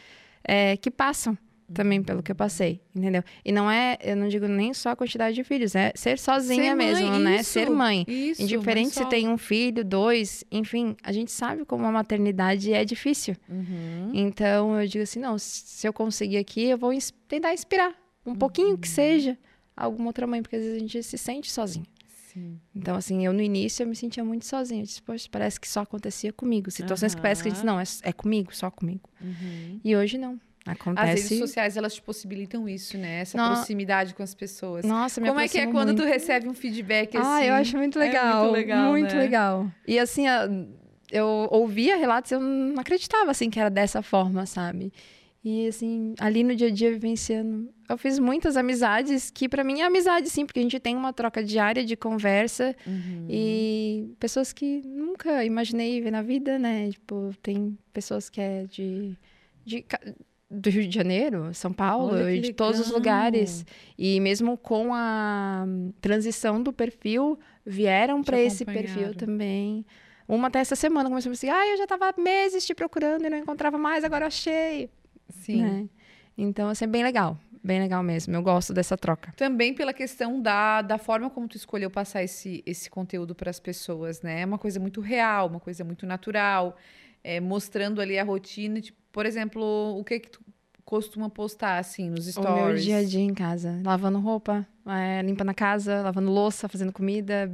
[0.44, 1.38] é, que passam
[1.74, 3.24] também pelo que eu passei, entendeu?
[3.44, 6.64] E não é, eu não digo nem só a quantidade de filhos, é ser sozinha
[6.64, 7.36] Ser mãe, mesmo, né?
[7.42, 8.06] isso, Ser mãe.
[8.08, 12.86] Isso, Indiferente se tem um filho, dois, enfim, a gente sabe como a maternidade é
[12.86, 13.36] difícil.
[13.50, 14.12] Uhum.
[14.14, 17.94] Então eu digo assim, não, se eu conseguir aqui, eu vou ins- tentar inspirar
[18.26, 18.36] um Uhum.
[18.38, 19.38] pouquinho que seja
[19.76, 21.86] alguma outra mãe, porque às vezes a gente se sente sozinha.
[22.34, 22.60] Sim.
[22.76, 24.82] Então, assim, eu no início eu me sentia muito sozinha.
[24.82, 26.70] Eu disse, poxa, parece que só acontecia comigo.
[26.70, 29.10] Situações que parece que a gente não, é, é comigo, só comigo.
[29.22, 29.80] Uhum.
[29.84, 30.38] E hoje não.
[30.68, 31.14] As Acontece.
[31.24, 33.20] redes sociais, elas te possibilitam isso, né?
[33.22, 34.84] Essa proximidade com as pessoas.
[34.84, 37.28] Nossa, me Como é que é quando tu recebe um feedback assim?
[37.28, 38.40] Ah, eu acho muito É legal.
[38.42, 39.22] muito legal, Muito né?
[39.22, 39.72] legal.
[39.88, 40.24] E assim,
[41.12, 44.92] eu ouvia relatos eu não acreditava, assim, que era dessa forma, sabe?
[45.44, 49.82] E assim, ali no dia a dia vivenciando, eu fiz muitas amizades que pra mim
[49.82, 53.28] é amizade sim, porque a gente tem uma troca diária de conversa Uhum.
[53.30, 56.90] e pessoas que nunca imaginei ver na vida, né?
[56.90, 59.16] Tipo, tem pessoas que é de,
[59.64, 59.86] de
[60.56, 63.66] do Rio de Janeiro, São Paulo, e de todos os lugares.
[63.98, 65.66] E mesmo com a
[66.02, 69.86] transição do perfil, vieram para esse perfil também.
[70.28, 73.26] Uma até essa semana começou a assim: ah, eu já tava há meses te procurando
[73.26, 74.90] e não encontrava mais, agora eu achei.
[75.30, 75.62] Sim.
[75.62, 75.90] Né?
[76.38, 77.38] Então, assim, é bem legal.
[77.64, 78.36] Bem legal mesmo.
[78.36, 79.34] Eu gosto dessa troca.
[79.36, 83.60] Também pela questão da, da forma como tu escolheu passar esse, esse conteúdo para as
[83.60, 84.42] pessoas, né?
[84.42, 86.78] É uma coisa muito real, uma coisa muito natural,
[87.26, 88.80] é, mostrando ali a rotina.
[88.80, 90.40] Tipo, por exemplo, o que que tu
[90.86, 92.84] costuma postar, assim, nos O meu stories?
[92.84, 93.82] dia a dia em casa.
[93.84, 97.52] Lavando roupa, é, limpando a casa, lavando louça, fazendo comida,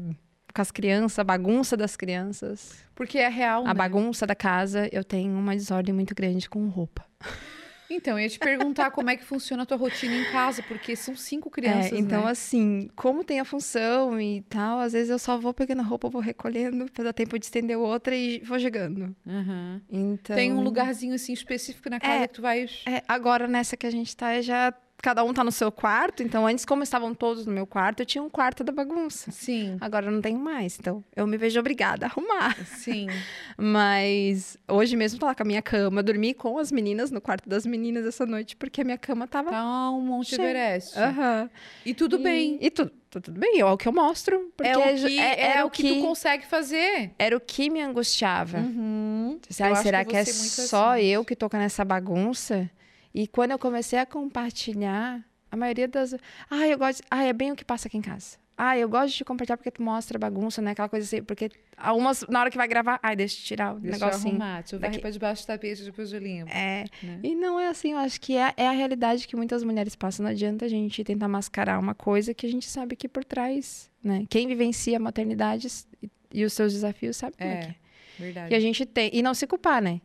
[0.54, 2.84] com as crianças, a bagunça das crianças.
[2.94, 3.74] Porque é real, A né?
[3.74, 7.06] bagunça da casa, eu tenho uma desordem muito grande com roupa.
[7.94, 10.96] Então, eu ia te perguntar como é que funciona a tua rotina em casa, porque
[10.96, 12.32] são cinco crianças, É, então, né?
[12.32, 16.10] assim, como tem a função e tal, às vezes eu só vou pegando a roupa,
[16.10, 19.16] vou recolhendo, pra dar tempo de estender outra e vou jogando.
[19.28, 19.82] Aham.
[19.90, 20.36] Então.
[20.36, 22.28] Tem um lugarzinho, assim, específico na casa É.
[22.28, 22.66] que tu vai...
[22.88, 24.74] É, agora, nessa que a gente tá, é já.
[25.02, 26.22] Cada um tá no seu quarto.
[26.22, 29.32] Então, antes, como estavam todos no meu quarto, eu tinha um quarto da bagunça.
[29.32, 30.78] Sim, Agora eu não tenho mais.
[30.80, 32.56] Então, eu me vejo obrigada a arrumar.
[32.66, 33.08] sim.
[33.58, 36.00] Mas hoje mesmo tô lá com a minha cama.
[36.00, 39.28] Eu dormi com as meninas no quarto das meninas essa noite, porque a minha cama
[39.28, 39.50] tava.
[39.52, 40.42] Tá um Monte Cheio.
[40.44, 40.98] Everest.
[40.98, 41.50] Aham.
[41.86, 42.58] E tudo E- bem.
[42.62, 43.60] E tudo, tá tudo bem.
[43.60, 44.52] É o que eu mostro.
[44.56, 47.12] Porque É o que, é- é, o que, tu consegue fazer.
[47.18, 48.60] Era o que me angustiava.
[48.60, 49.40] Uhum.
[49.60, 51.06] Ai, será que que, é muito só assim.
[51.06, 52.70] eu que tô com essa bagunça?
[53.14, 56.16] E quando eu comecei a compartilhar, a maioria das.
[56.50, 57.02] Ah, eu gosto.
[57.10, 58.38] Ah, é bem o que passa aqui em casa.
[58.58, 60.72] Ah, eu gosto de compartilhar porque tu mostra bagunça, né?
[60.72, 61.24] Aquela coisa assim.
[61.24, 64.30] Porque algumas, na hora que vai gravar, ai, deixa eu tirar o Deixa eu negocinho.
[64.36, 64.60] arrumar.
[64.62, 66.52] Deixa eu varrer pra debaixo do tapete, depois eu limpo.
[66.52, 66.86] É.
[67.02, 67.20] Né?
[67.24, 70.24] E não é assim, eu acho que é, é a realidade que muitas mulheres passam.
[70.26, 73.90] Não adianta a gente tentar mascarar uma coisa que a gente sabe que por trás,
[74.04, 74.26] né?
[74.30, 75.68] Quem vivencia a maternidade
[76.04, 77.60] e, e os seus desafios sabe como é, É.
[77.62, 77.76] que é.
[78.20, 78.54] Verdade.
[78.54, 79.10] E a gente tem.
[79.12, 80.00] E não se culpar, né?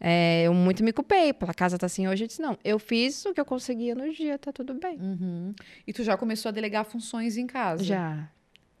[0.00, 1.32] É, eu muito me culpei.
[1.34, 2.24] Pela casa tá assim hoje.
[2.24, 4.96] Eu disse, não, eu fiz o que eu conseguia no dia, tá tudo bem.
[4.98, 5.54] Uhum.
[5.86, 7.84] E tu já começou a delegar funções em casa?
[7.84, 8.28] Já.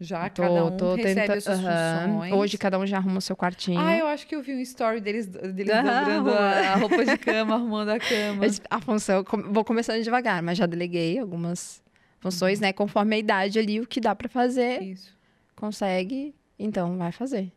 [0.02, 2.12] Já, Tô, cada um tô recebe tenta- as suas Aham.
[2.14, 2.32] funções.
[2.32, 3.78] Hoje cada um já arruma o seu quartinho.
[3.78, 7.04] Ah, eu acho que eu vi um story deles, deles Aham, dobrando a, a roupa
[7.04, 8.46] de cama, arrumando a cama.
[8.48, 11.82] Disse, A função, vou começando devagar, mas já deleguei algumas
[12.18, 12.68] funções, Uhum.
[12.68, 12.72] né?
[12.72, 15.14] Conforme a idade ali, o que dá pra fazer, Isso.
[15.54, 17.52] consegue, então vai fazer.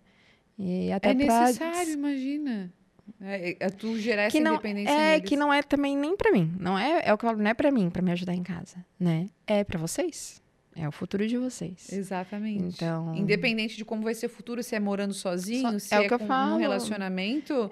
[0.59, 2.73] E até É necessário, imagina.
[3.21, 5.29] É, é tu gerar essa que não independência é neles.
[5.29, 7.49] que não é também nem pra mim não é é o que eu falo não
[7.49, 10.41] é pra mim pra me ajudar em casa né é pra vocês
[10.75, 12.63] é o futuro de vocês Exatamente.
[12.75, 15.97] Então- Independente de como vai ser o futuro, se é morando sozinho, Só- se é
[15.97, 17.69] é, o que eu com um relacionamento,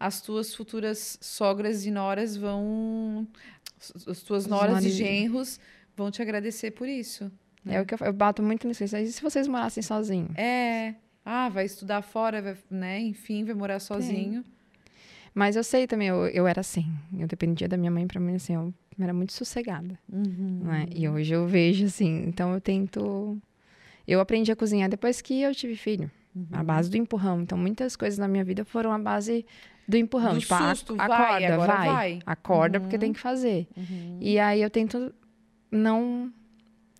[0.00, 3.26] as tuas futuras sogras e noras vão.
[4.06, 5.60] As tuas Os noras e genros
[5.94, 7.30] vão te agradecer por isso.
[7.66, 10.94] é o que eu, eu bato muito nisso e se vocês morassem sozinhos É.
[11.24, 12.98] Ah, vai estudar fora, vai, né?
[13.00, 14.42] Enfim, vai morar sozinho.
[15.38, 16.86] Mas eu sei também eu, eu era assim
[17.18, 20.60] eu dependia da minha mãe pra mim assim eu era muito sossegada Uhum.
[20.64, 20.86] né?
[20.94, 23.36] e hoje eu vejo assim então eu tento
[24.06, 26.46] eu aprendi a cozinhar depois que eu tive filho Uhum.
[26.52, 29.44] a base do empurrão então muitas coisas na minha vida foram a base
[29.88, 31.06] do empurrão Do tipo a- susto, vai,
[31.44, 32.18] acorda vai, vai.
[32.26, 32.84] acorda Uhum.
[32.84, 34.18] porque tem que fazer Uhum.
[34.20, 35.12] E aí eu tento
[35.70, 36.32] não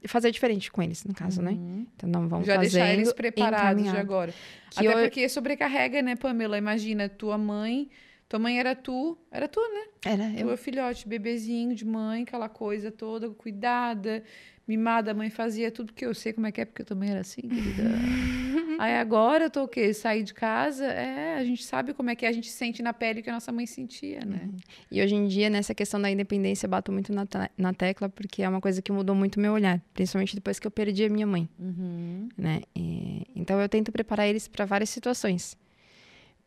[0.07, 1.51] fazer diferente com eles, no caso, né?
[1.53, 1.87] Uhum.
[1.97, 4.33] Então não vão Já fazendo deixar eles preparados de agora.
[4.71, 6.57] Que Até eu- porque sobrecarrega, né, Pamela?
[6.57, 7.91] Imagina, tua mãe.
[8.29, 9.87] Tua mãe era tu, era tu, né?
[10.05, 10.47] Era eu.
[10.49, 14.23] Tua filhote, bebezinho de mãe, aquela coisa toda, cuidada,
[14.67, 17.11] mimada, a mãe fazia tudo que eu sei como é que é, porque eu também
[17.11, 17.85] era assim, querida.
[18.79, 19.93] Aí agora eu tô o quê?
[19.95, 22.93] Sair de casa, é, a gente sabe como é que é, a gente sente na
[22.93, 24.51] pele o que a nossa mãe sentia, né?
[24.91, 27.27] E hoje em dia, nessa questão da independência, eu bato muito na,
[27.57, 30.67] na tecla, porque é uma coisa que mudou muito o meu olhar, principalmente depois que
[30.67, 32.29] eu perdi a minha mãe, Uhum.
[32.37, 32.61] né?
[32.77, 35.57] E- então eu tento preparar eles para várias situações.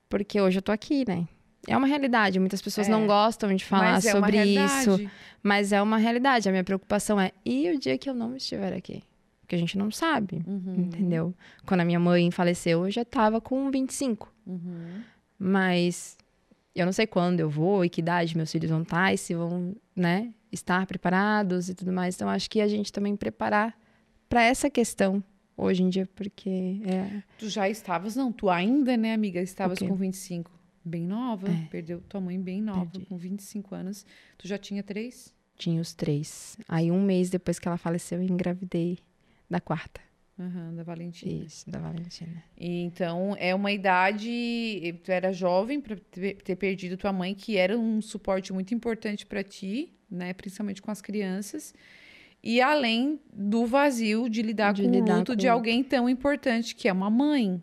[0.07, 1.27] Porque hoje eu tô aqui, né?
[1.67, 2.39] É uma realidade.
[2.39, 2.91] Muitas pessoas É.
[2.91, 5.09] não gostam de falar é sobre isso.
[5.43, 6.47] Mas é uma realidade.
[6.47, 9.03] A minha preocupação é: e o dia que eu não estiver aqui?
[9.41, 11.33] Porque a gente não sabe, Uhum, entendeu?
[11.65, 14.33] Quando a minha mãe faleceu, eu já tava com 25.
[14.47, 15.01] uhum.
[15.37, 16.17] Mas
[16.75, 19.33] eu não sei quando eu vou e que idade meus filhos vão estar e se
[19.33, 22.15] vão, né, estar preparados e tudo mais.
[22.15, 23.75] Então, acho que a gente também preparar
[24.29, 25.21] para essa questão
[25.57, 29.95] hoje em dia, porque é, Tu já estavas, não, tu ainda, né, amiga, estavas com
[29.95, 30.49] 25.
[30.83, 31.67] Bem nova, É.
[31.69, 33.05] perdeu tua mãe bem nova, Perdi.
[33.05, 34.05] com 25 anos.
[34.37, 35.33] Tu já tinha três?
[35.57, 36.57] tinha os três.
[36.67, 38.97] Aí, um mês depois que ela faleceu, eu engravidei
[39.47, 40.01] da quarta.
[40.39, 41.45] Aham, da Valentina.
[41.45, 42.43] Isso, da Valentina.
[42.57, 44.95] E, então, é uma idade.
[45.03, 49.43] Tu era jovem para ter, perdido tua mãe, que era um suporte muito importante para
[49.43, 50.33] ti, né?
[50.33, 51.75] Principalmente com as crianças.
[52.43, 56.09] E além do vazio de lidar De com lidar o luto com de alguém tão
[56.09, 57.61] importante, que é uma mãe.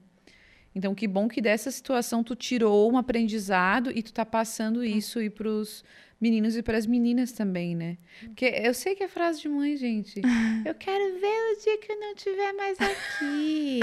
[0.79, 5.19] Então, que bom que dessa situação tu tirou um aprendizado e tu tá passando isso
[5.19, 5.83] aí pros
[6.21, 7.99] meninos e pras meninas também, né?
[8.27, 10.21] Porque eu sei que é frase de mãe, gente.
[10.65, 13.81] Eu quero ver o dia que eu não estiver mais aqui.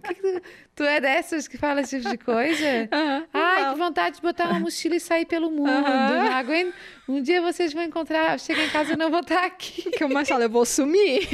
[0.02, 0.42] Que que tu,
[0.76, 2.88] tu é dessas que fala esse tipo de coisa?
[3.32, 5.70] Ai, que vontade de botar uma mochila e sair pelo mundo.
[5.70, 6.74] Não aguento.
[7.08, 8.38] Um dia vocês vão encontrar.
[8.38, 9.88] Chega em casa e não vou estar aqui.
[9.88, 10.42] O que eu mais falo?
[10.42, 11.28] Eu vou sumir.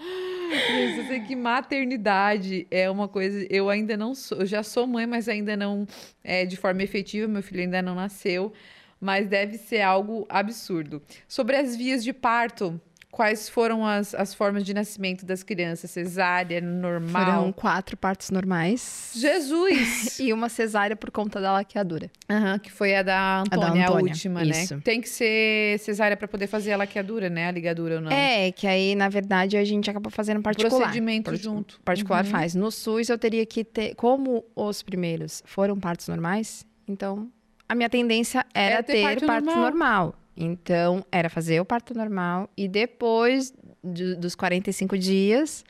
[0.00, 3.46] Eu sei que maternidade é uma coisa.
[3.50, 4.38] Eu ainda não sou.
[4.38, 5.86] Eu já sou mãe, mas ainda não
[6.24, 7.28] é de forma efetiva.
[7.28, 8.52] Meu filho ainda não nasceu.
[9.00, 11.02] Mas deve ser algo absurdo.
[11.28, 12.80] Sobre as vias de parto,
[13.10, 15.90] quais foram as, as formas de nascimento das crianças?
[15.90, 17.24] Cesárea, normal?
[17.24, 20.18] Foram quatro partos normais Jesus!
[20.20, 22.10] e uma cesárea por conta da laqueadura.
[22.30, 24.76] Aham, que foi a da Antônia, a, Antônia, última, isso.
[24.76, 24.82] né?
[24.84, 27.48] Tem que ser cesárea para poder fazer a laqueadura, né?
[27.48, 28.10] A ligadura ou não.
[28.12, 30.70] É, que aí, na verdade, a gente acaba fazendo particular.
[30.80, 31.80] Procedimento Parti- junto.
[31.84, 32.30] Particular Uhum.
[32.30, 32.54] faz.
[32.54, 33.94] No SUS, eu teria que ter.
[33.94, 37.28] Como os primeiros foram partos normais, então
[37.68, 39.62] a minha tendência era Era ter ter, parto parto, normal.
[39.64, 40.14] normal.
[40.42, 43.52] Então, era fazer o parto normal e depois
[43.84, 45.62] de- dos 45 dias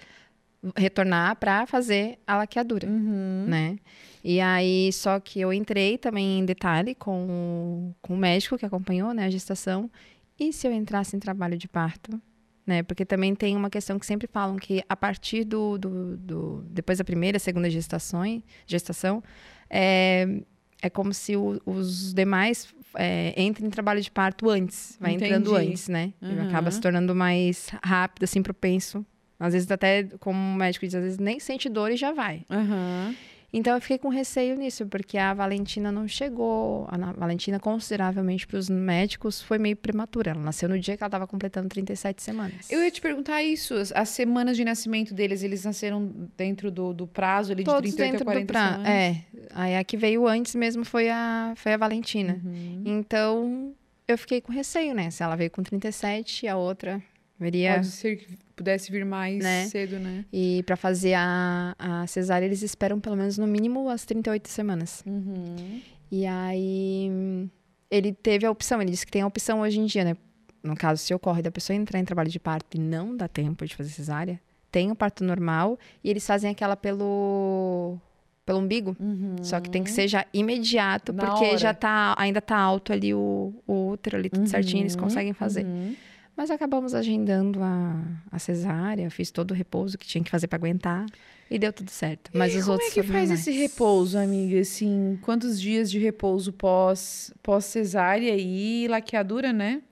[0.76, 3.46] retornar para fazer a laqueadura, Uhum.
[3.48, 3.76] né?
[4.22, 8.66] E aí, só que eu entrei também em detalhe com, o- com o médico que
[8.66, 9.90] acompanhou né, a gestação.
[10.38, 12.20] E se eu entrasse em trabalho de parto?
[12.66, 12.82] Né?
[12.82, 15.76] Porque também tem uma questão que sempre falam que a partir do.
[15.78, 18.22] do, do- depois da primeira, segunda gestação,
[18.66, 19.22] gestação
[19.68, 20.42] é,
[20.82, 24.96] é como se o- os demais é, entrem em trabalho de parto antes.
[25.00, 25.68] Vai entrando Entendi.
[25.70, 26.12] antes, né?
[26.20, 26.48] E Uhum.
[26.48, 29.04] acaba se tornando mais rápido, assim, propenso.
[29.38, 32.42] Às vezes, até, como o médico diz, às vezes nem sente dor e já vai.
[32.50, 33.14] Aham.
[33.52, 36.86] Então eu fiquei com receio nisso, porque a Valentina não chegou.
[36.88, 40.30] A Na- Valentina, consideravelmente para os médicos, foi meio prematura.
[40.30, 42.70] Ela nasceu no dia que ela estava completando 37 semanas.
[42.70, 43.74] Eu ia te perguntar isso.
[43.74, 47.90] as- As semanas de nascimento deles, eles nasceram dentro do, do prazo ali de Todos
[47.92, 48.66] 38 dentro a 40 do pra...
[48.68, 48.88] semanas?
[48.88, 49.24] É.
[49.54, 52.40] Aí a que veio antes mesmo foi a, foi a Valentina.
[52.44, 52.82] Uhum.
[52.84, 53.74] Então
[54.06, 55.10] eu fiquei com receio, né?
[55.10, 57.02] Se ela veio com 37 e a outra
[57.38, 57.74] viria.
[57.74, 59.66] Pode ser que pudesse vir mais Né?
[59.66, 60.24] cedo, né?
[60.32, 65.02] E para fazer a, a cesárea, eles esperam pelo menos no mínimo as 38 semanas.
[65.06, 65.80] Uhum.
[66.10, 67.10] E aí
[67.90, 70.16] ele teve a opção, ele disse que tem a opção hoje em dia, né?
[70.62, 73.64] No caso, se ocorre da pessoa entrar em trabalho de parto e não dá tempo
[73.64, 74.38] de fazer cesárea,
[74.70, 77.98] tem o parto normal e eles fazem aquela pelo
[78.46, 79.36] pelo umbigo, Uhum.
[79.42, 81.58] só que tem que ser já imediato, Na porque hora.
[81.58, 85.32] já tá ainda tá alto ali o, o útero ali tudo certinho, eles Uhum, conseguem
[85.32, 85.64] fazer.
[85.64, 85.94] uhum.
[86.36, 90.56] Mas acabamos agendando a, a cesárea, fiz todo o repouso que tinha que fazer para
[90.56, 91.04] aguentar
[91.50, 92.30] e deu tudo certo.
[92.32, 93.40] Mas e os como outros é que faz normais.
[93.46, 94.58] esse repouso, amiga?
[94.60, 99.82] Assim, quantos dias de repouso pós, pós cesárea e laqueadura, né?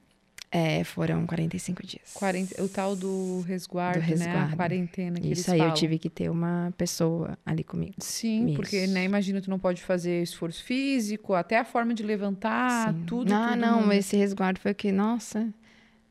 [0.51, 2.11] É, foram 45 dias.
[2.15, 4.07] 40, o tal do resguardo, Do né?
[4.07, 4.57] A resguardo.
[4.57, 5.75] quarentena que eles Isso aí falam.
[5.75, 7.97] eu tive que ter uma pessoa ali comigo.
[7.99, 8.93] Sim, porque, Isso.
[8.95, 13.03] né, imagina, tu não pode fazer esforço físico, até a forma de levantar, Sim.
[13.07, 13.31] Tudo.
[13.33, 13.97] Ah, não, muda.
[13.97, 15.49] esse resguardo foi que, nossa,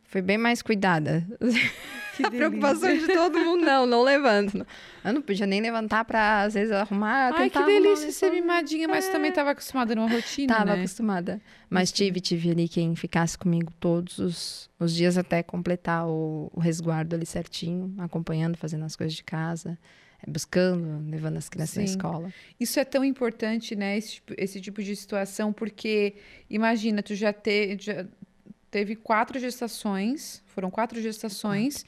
[0.03, 1.25] foi bem mais cuidada.
[2.17, 4.65] Que a preocupação de todo mundo, não, não levanto.
[5.08, 7.32] Eu não podia nem levantar pra, às vezes, arrumar.
[7.34, 10.80] Ai, que delícia ser mimadinha, mas tu também estava acostumada numa rotina, Tava né?
[10.80, 11.41] acostumada.
[11.70, 16.60] Mas tive, tive ali quem ficasse comigo todos os, os dias até completar o, o
[16.60, 19.78] resguardo ali certinho, acompanhando, fazendo as coisas de casa,
[20.22, 21.89] eh, buscando, levando as crianças na Sim.
[21.91, 22.34] escola.
[22.60, 23.97] Isso é tão importante, né?
[23.97, 26.16] Esse, tipo- esse tipo de situação, porque
[26.49, 28.05] imagina, tu já, te, já
[28.70, 31.86] teve quatro gestações, foram quatro gestações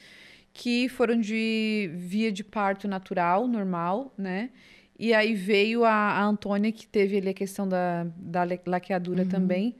[0.60, 4.50] que foram de via de parto natural, normal, né?
[5.00, 9.78] E aí veio a, a Antônia, que teve ali a questão da, da laqueadura também,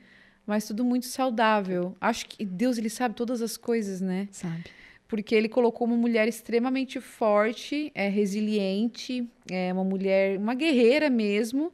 [0.48, 1.98] mas tudo muito saudável.
[2.00, 4.30] Acho que Deus, ele sabe todas as coisas, né?
[4.32, 4.64] Sabe?
[5.06, 11.74] porque ele colocou uma mulher extremamente forte, é resiliente, é uma mulher, uma guerreira mesmo.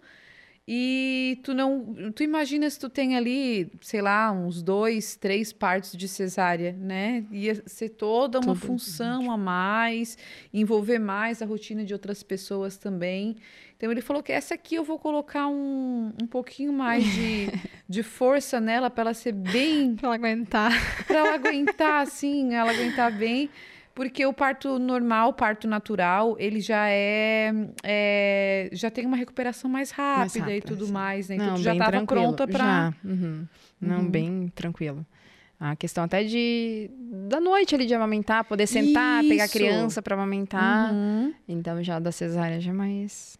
[0.67, 1.93] E tu não.
[2.15, 7.23] Tu imagina se tu tem ali, sei lá, uns dois, três partos de cesárea, né?
[7.31, 10.17] Ia ser toda uma função a mais,
[10.51, 13.35] envolver mais a rotina de outras pessoas também.
[13.77, 17.47] Então ele falou que essa aqui eu vou colocar um, um pouquinho mais de,
[17.87, 19.95] de força nela para ela ser bem.
[19.95, 20.71] Pra ela aguentar.
[21.05, 23.51] para ela aguentar, assim, ela aguentar bem.
[23.95, 29.69] Porque o parto normal, o parto natural, ele já é, é, já tem uma recuperação
[29.71, 30.91] mais rápida, rápida, e tudo sim.
[30.91, 31.35] mais, né?
[31.35, 33.47] Então Não, tu já estava pronta para Já, uhum.
[33.79, 34.09] Não, Uhum.
[34.09, 35.05] bem tranquilo.
[35.57, 36.91] A questão até de
[37.29, 39.57] da noite ali de amamentar, poder sentar, pegar a Isso.
[39.57, 40.91] criança para amamentar.
[40.93, 41.33] Uhum.
[41.47, 43.39] Então já da cesárea já é mais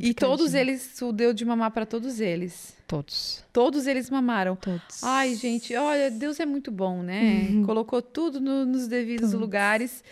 [0.00, 2.76] E todos eles, tu deu de mamar para todos eles.
[2.86, 3.44] Todos.
[3.52, 4.56] Todos eles mamaram.
[4.56, 5.02] Todos.
[5.02, 7.48] Ai, gente, olha, Deus é muito bom, né?
[7.66, 9.40] Colocou tudo no- nos devidos Todos.
[9.40, 10.02] lugares,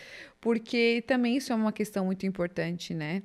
[0.41, 3.23] porque também isso é uma questão muito importante, né?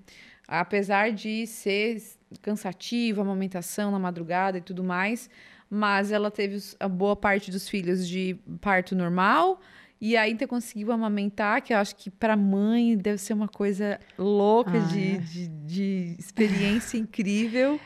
[0.47, 2.01] Apesar de ser
[2.41, 5.29] cansativo, a amamentação na madrugada e tudo mais,
[5.69, 9.59] mas ela teve a boa parte dos filhos de parto normal
[9.99, 14.77] e ainda conseguiu amamentar, que eu acho que para mãe deve ser uma coisa louca
[14.77, 15.17] Ah, de, é.
[15.19, 17.79] de, de experiência incrível.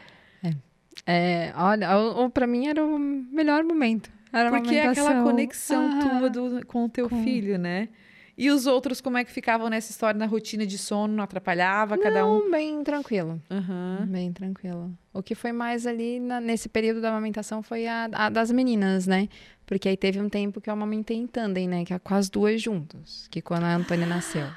[1.06, 4.12] É, olha, o, o- pra mim era o melhor momento.
[4.32, 6.20] Era Porque é aquela conexão Aham.
[6.20, 7.90] tua do- com o teu Com- filho, né?
[8.38, 11.14] E os outros, como é que ficavam nessa história, na rotina de sono?
[11.14, 12.44] Não atrapalhava cada um?
[12.44, 13.42] Não, bem tranquilo.
[13.52, 14.06] Aham.
[14.10, 14.94] Bem tranquilo.
[15.14, 19.06] O que foi mais ali na- nesse período da amamentação foi a, a das meninas,
[19.08, 19.28] né?
[19.70, 21.86] Porque aí teve um tempo que eu amamentei em tandem, né?
[21.86, 23.28] Que é com as duas juntas.
[23.30, 24.48] Que quando a Antônia nasceu.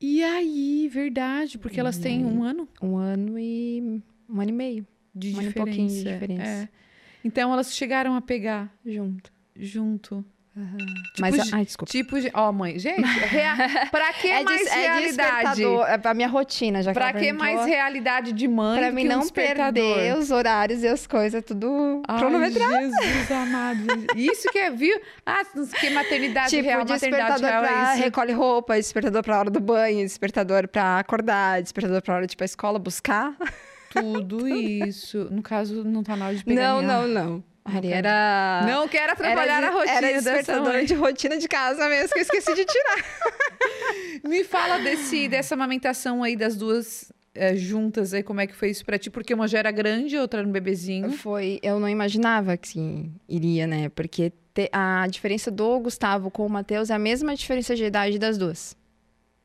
[0.00, 4.86] E aí, verdade, porque elas têm um ano Um ano e um ano e meio
[5.14, 5.64] de Um ano e diferença.
[5.64, 6.42] pouquinho de diferença.
[6.64, 6.68] É.
[7.24, 9.32] Então elas chegaram a pegar junto.
[9.54, 10.24] junto.
[11.20, 11.90] Mas, Tipo, ai, desculpa.
[11.92, 13.54] Tipo, de- ó, mãe, gente, rea...
[13.90, 15.06] pra que é mais é realidade?
[15.56, 15.86] despertador.
[15.86, 19.08] É pra minha rotina, já que Pra que mais realidade de mãe Pra mim um
[19.08, 19.94] não despertador?
[19.94, 22.72] perder os horários e as coisas, tudo Ai, cronometrado.
[22.72, 23.78] Jesus amado.
[24.16, 24.98] Isso que é, viu?
[25.26, 25.42] Ah,
[25.78, 28.02] que maternidade Tipo, real, maternidade real pra é isso.
[28.04, 32.36] recolhe roupa, despertador pra hora do banho, despertador pra acordar, despertador pra hora de ir
[32.36, 33.34] pra escola buscar.
[33.90, 35.28] Tudo isso.
[35.30, 37.44] No caso, não tá na hora de pegar Não, minha- não, não.
[37.66, 38.64] Ali era...
[38.66, 42.22] Não quero atrapalhar era, a rotina Era despertador de rotina de casa mesmo, que eu
[42.22, 43.04] esqueci de tirar.
[44.24, 48.70] Me fala desse, dessa amamentação aí das duas eh, juntas aí, como é que foi
[48.70, 49.10] isso pra ti?
[49.10, 51.12] Porque uma já era grande, outra era um bebezinho.
[51.12, 53.88] Foi, eu não imaginava que iria, né?
[53.88, 58.18] Porque te- a diferença do Gustavo com o Matheus é a mesma diferença de idade
[58.18, 58.76] das duas.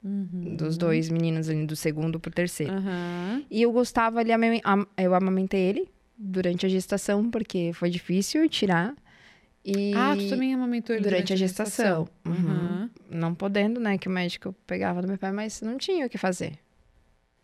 [0.03, 0.55] Uhum.
[0.55, 2.73] Dos dois meninos ali, do segundo pro terceiro.
[2.73, 3.43] Aham.
[3.51, 4.17] E o Gustavo,
[4.63, 5.89] am- eu amamentei ele
[6.23, 8.93] durante a gestação, porque foi difícil tirar.
[9.65, 12.07] E Ah, tu também amamentou ele durante, a gestação.
[12.25, 12.33] Uhum.
[12.33, 12.89] Uhum.
[13.09, 13.97] Não podendo, né?
[13.97, 16.53] Que o médico pegava do meu pai, mas não tinha o que fazer.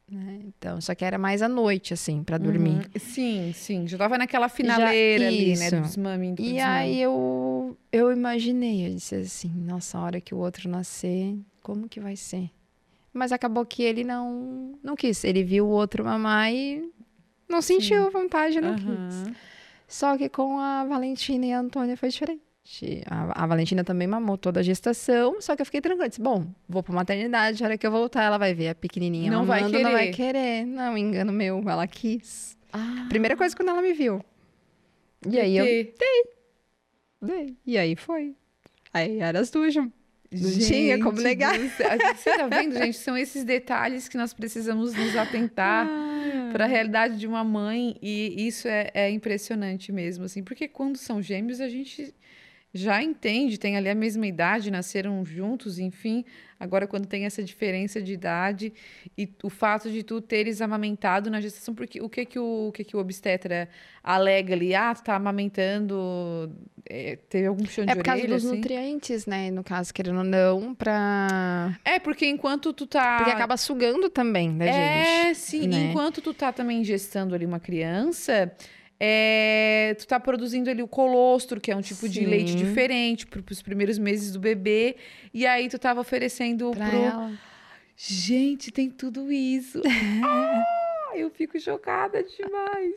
[0.09, 0.39] né?
[0.45, 2.75] Então, só que era mais à noite, assim, pra dormir.
[2.77, 2.83] Uhum.
[2.99, 3.87] Sim, sim.
[3.87, 5.67] Já tava naquela finaleira ali, né?
[5.67, 5.81] isso.
[5.81, 6.63] Dos mami, do E desmame.
[6.63, 11.87] aí eu, eu imaginei, eu disse assim, nossa, a hora que o outro nascer, como
[11.89, 12.49] que vai ser?
[13.13, 15.23] Mas acabou que ele não, não quis.
[15.23, 16.89] Ele viu o outro mamar e
[17.49, 18.85] não sentiu vontade, não quis.
[18.85, 19.35] Aham.
[19.87, 22.41] Só que com a Valentina e a Antônia foi diferente.
[23.09, 26.09] A, a Valentina também mamou toda a gestação, só que eu fiquei tranquila.
[26.09, 29.31] Disse, bom, vou pra maternidade, a hora que eu voltar, ela vai ver a pequenininha
[29.31, 30.33] Não vai mamando, não vai querer.
[30.33, 30.65] querer.
[30.65, 32.57] Não, engano meu, ela quis.
[32.73, 34.21] Ah, Primeira coisa quando ela me viu.
[35.25, 35.93] E aí eu Tê.
[37.21, 37.55] dei.
[37.65, 38.35] E aí foi.
[38.93, 39.73] Aí eram as duas.
[39.75, 39.91] Não
[40.29, 41.57] Gente tinha como negar.
[41.57, 42.97] Você tá vendo, gente?
[42.97, 45.87] São esses detalhes que nós precisamos nos atentar
[46.51, 50.97] para a realidade de uma mãe e isso é, é impressionante mesmo, assim, porque quando
[50.97, 52.13] são gêmeos a gente
[52.73, 56.23] já entende, tem ali a mesma idade, nasceram juntos, enfim.
[56.59, 58.73] Agora, quando tem essa diferença de idade
[59.17, 62.71] e o fato de tu teres amamentado na gestação, porque o que que o, o
[62.71, 63.69] que que o obstetra
[64.03, 64.73] alega ali?
[64.75, 66.51] Ah, tu tá amamentando,
[66.89, 68.55] é, teve algum chão de É por causa orelha, dos assim?
[68.57, 69.51] nutrientes, né?
[69.51, 71.77] No caso, querendo ou não, pra.
[71.85, 73.17] É, porque enquanto tu tá.
[73.17, 75.37] Porque acaba sugando também da É, gente.
[75.37, 75.67] sim.
[75.67, 75.89] né?
[75.91, 78.51] Enquanto tu tá também gestando ali uma criança,
[78.99, 82.25] é, tu tá produzindo ali o colostro, que é um tipo de Sim.
[82.25, 84.95] leite diferente para os primeiros meses do bebê.
[85.33, 86.97] E aí tu tava oferecendo Pra pro.
[86.97, 87.39] ela.
[87.95, 89.81] Gente, tem tudo isso.
[90.23, 92.93] ah, eu fico chocada demais.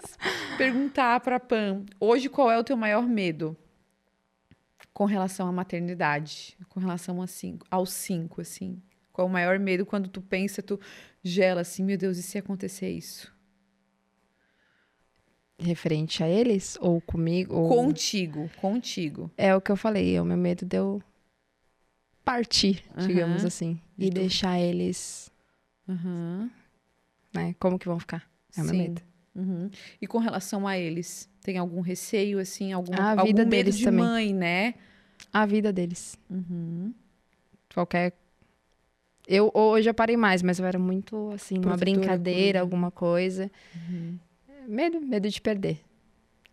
[0.58, 3.56] Perguntar pra Pam, hoje qual é o teu maior medo?
[4.92, 8.82] Com relação à maternidade, com relação a cinco, aos cinco, assim.
[9.12, 10.78] Qual o maior medo quando tu pensa, tu
[11.22, 13.32] gela assim, meu Deus, e se acontecer isso?
[15.60, 16.78] Referente a eles?
[16.80, 17.54] Ou comigo?
[17.54, 17.68] Ou...
[17.68, 19.30] Contigo, contigo.
[19.36, 21.02] É o que eu falei, é o meu medo de eu
[22.24, 23.46] partir, digamos Aham.
[23.46, 23.80] assim.
[23.96, 25.30] De E tu- deixar eles,
[25.88, 26.50] Aham.
[27.34, 27.54] né?
[27.58, 28.28] Como que vão ficar?
[28.56, 29.02] É o meu medo.
[29.34, 29.70] Uhum.
[30.00, 33.76] E com relação a eles, tem algum receio, assim, algum, A algum vida medo deles
[33.78, 34.04] de também.
[34.04, 34.74] mãe, né?
[35.32, 36.18] A vida deles.
[36.28, 36.92] Uhum.
[37.72, 38.12] Qualquer.
[39.28, 43.50] Eu hoje eu parei mais, mas eu era muito assim, uma brincadeira, alguma coisa.
[44.66, 45.80] Medo, medo de perder.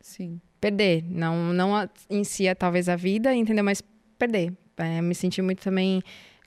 [0.02, 0.40] Sim.
[0.60, 1.04] Perder.
[1.10, 3.64] Não, não a- em si, é talvez a vida, entendeu?
[3.64, 3.82] Mas
[4.18, 4.54] perder.
[4.78, 6.02] É, me senti muito também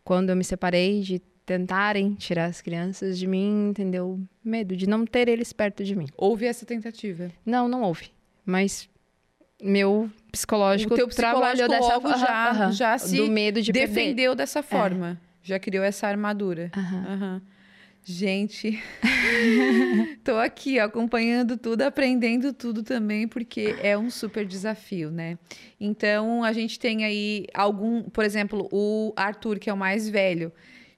[0.05, 4.21] quando eu me separei de tentarem tirar as crianças de mim, entendeu?
[4.45, 6.07] Medo de não ter eles perto de mim.
[6.17, 7.31] Houve essa tentativa.
[7.45, 8.11] Não, não houve.
[8.47, 8.89] Mas
[9.63, 13.89] meu psicológico, o teu trabalhou psicológico dessa logo já, já se do medo de perder.
[13.95, 15.21] defendeu dessa forma.
[15.43, 16.71] Já criou essa armadura.
[16.77, 17.05] Aham.
[17.09, 17.43] Aham.
[18.03, 18.83] Gente,
[20.25, 25.39] tô aqui acompanhando tudo, aprendendo tudo também, porque é um super desafio, né?
[25.79, 30.51] Então, a gente tem aí algum, por exemplo, o Arthur, que é o mais velho,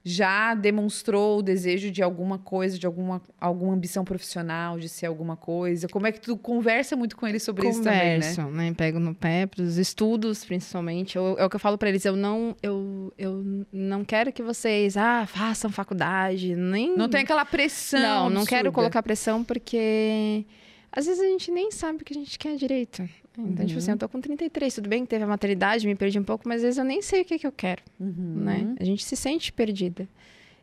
[0.05, 5.37] já demonstrou o desejo de alguma coisa, de alguma, alguma ambição profissional, de ser alguma
[5.37, 5.87] coisa.
[5.87, 8.29] Como é que tu conversa muito com ele sobre isso também, né?
[8.35, 8.73] Converso, né?
[8.75, 11.15] Pego no pé pros estudos, principalmente.
[11.15, 14.43] Eu- é o que eu falo pra eles, eu não, eu, eu não quero que
[14.43, 16.97] vocês, ah, façam faculdade, nem...
[16.97, 17.99] Não tem aquela pressão.
[18.01, 18.71] Não, não quero absurda.
[18.75, 20.45] colocar pressão porque
[20.91, 23.07] às vezes a gente nem sabe o que a gente quer direito.
[23.37, 23.95] Então, tipo assim, Uhum.
[23.95, 26.57] eu tô com 33, tudo bem que teve a maternidade, me perdi um pouco, mas
[26.57, 28.13] às vezes eu nem sei o que, que eu quero, Uhum.
[28.43, 28.75] né?
[28.79, 30.07] A gente se sente perdida.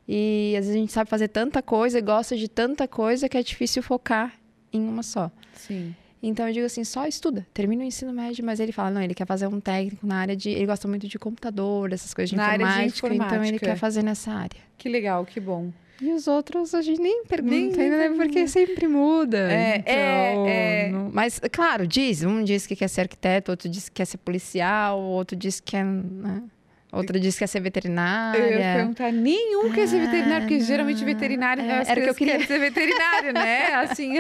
[0.09, 3.37] E às vezes a gente sabe fazer tanta coisa e gosta de tanta coisa que
[3.37, 4.35] é difícil focar
[4.73, 5.31] em uma só.
[5.55, 5.95] Sim.
[6.23, 9.15] Então eu digo assim, só estuda, termina o ensino médio, mas ele fala, não, ele
[9.15, 12.37] quer fazer um técnico na área de, ele gosta muito de computador, dessas coisas de,
[12.37, 13.67] Na área de informática, então ele informática.
[13.67, 14.61] quer fazer nessa área.
[14.77, 15.73] Que legal, que bom.
[16.01, 18.17] E os outros a gente nem pergunta Nem- nem ainda, né?
[18.17, 19.39] Porque sempre muda.
[19.53, 20.91] É, então, é, é.
[20.91, 22.23] não- Mas, claro, diz.
[22.23, 25.73] Um diz que quer ser arquiteto, outro diz que quer ser policial, outro diz que
[25.73, 25.85] quer...
[25.85, 26.43] Né?
[26.93, 28.39] Outro diz que quer ser veterinária.
[28.41, 31.07] Eu ia perguntar, nenhum quer ser veterinário, porque Ah, geralmente não.
[31.07, 33.67] veterinário É, era o que eu querem ser veterinário, né?
[33.81, 34.15] Assim,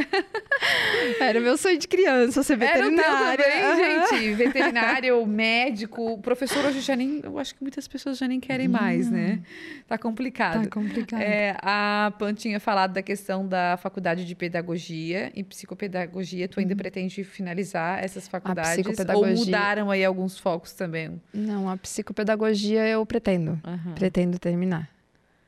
[1.21, 3.45] Era o meu sonho de criança, ser era o veterinária.
[3.45, 4.35] também, gente.
[4.35, 9.11] Veterinário, médico, professor hoje já nem, eu acho que muitas pessoas já nem querem mais,
[9.11, 9.41] né?
[9.89, 10.63] Tá complicado.
[10.65, 11.21] Tá complicado.
[11.21, 16.47] É, a Pan tinha falado da questão da faculdade de pedagogia e psicopedagogia.
[16.47, 18.85] Tu ainda pretende finalizar essas faculdades?
[19.15, 21.21] Ou mudaram aí alguns focos também?
[21.35, 23.59] Não, a psicopedagogia eu pretendo.
[23.65, 23.93] Aham.
[23.95, 24.89] Pretendo terminar.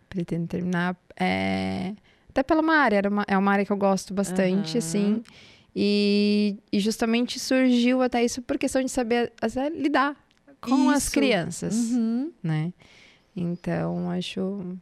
[0.08, 0.96] Pretendo terminar.
[1.18, 1.92] É...
[2.28, 4.78] Até pela uma área, era uma- é uma área que eu gosto bastante, Aham.
[4.78, 5.22] assim.
[5.74, 10.14] E, e justamente surgiu até isso por questão de saber até lidar
[10.60, 11.12] com as Isso.
[11.12, 12.30] crianças, Uhum.
[12.42, 12.72] né?
[13.34, 14.76] Então, acho...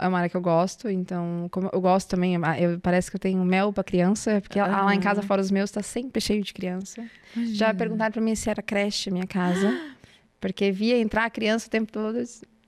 [0.00, 1.46] é uma área que eu gosto, então...
[1.52, 4.84] Como eu gosto também, ah, eu, parece que eu tenho mel pra criança, porque lá-
[4.84, 7.04] lá em casa, fora os meus, tá sempre cheio de criança.
[7.52, 9.72] Já perguntaram pra mim se era creche a minha casa.
[10.44, 12.18] Porque via entrar a criança o tempo todo.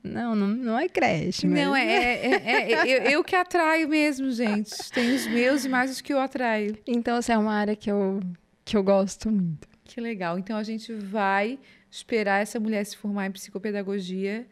[0.03, 1.47] não, não, não é creche.
[1.47, 4.71] mas- Não, é, é, é- é- eu, eu que atraio mesmo, gente.
[4.95, 6.79] Tem os meus e mais os que eu atraio.
[6.87, 8.21] Então, assim, é uma área que eu,
[8.65, 9.69] que eu gosto muito.
[9.85, 10.39] Que legal.
[10.39, 11.59] Então a gente vai
[11.91, 14.47] esperar essa mulher se formar em psicopedagogia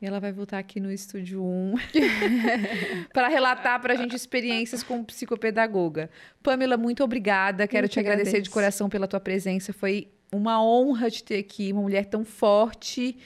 [0.00, 1.74] e ela vai voltar aqui no estúdio 1
[3.12, 6.08] para relatar para a gente experiências como psicopedagoga.
[6.42, 7.68] Pamela, muito obrigada.
[7.68, 8.50] Quero Eu te agradecer de agradeço.
[8.52, 9.70] coração pela tua presença.
[9.72, 13.16] Foi uma honra te ter aqui, uma mulher tão forte,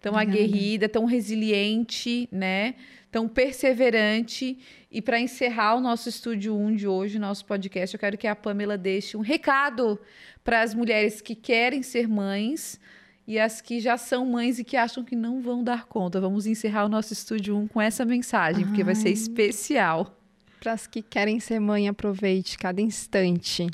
[0.00, 0.38] tão Obrigada.
[0.38, 2.74] aguerrida, tão resiliente, né?
[3.10, 4.58] Tão perseverante.
[4.90, 8.34] E para encerrar o nosso estúdio 1 de hoje, nosso podcast, eu quero que a
[8.34, 9.98] Pamela deixe um recado
[10.42, 12.80] para as mulheres que querem ser mães
[13.26, 16.20] e as que já são mães e que acham que não vão dar conta.
[16.20, 19.14] Vamos encerrar o nosso estúdio 1 com essa mensagem, porque vai ser Ai.
[19.14, 20.18] especial.
[20.60, 23.66] Para as que querem ser mãe, aproveite cada instante.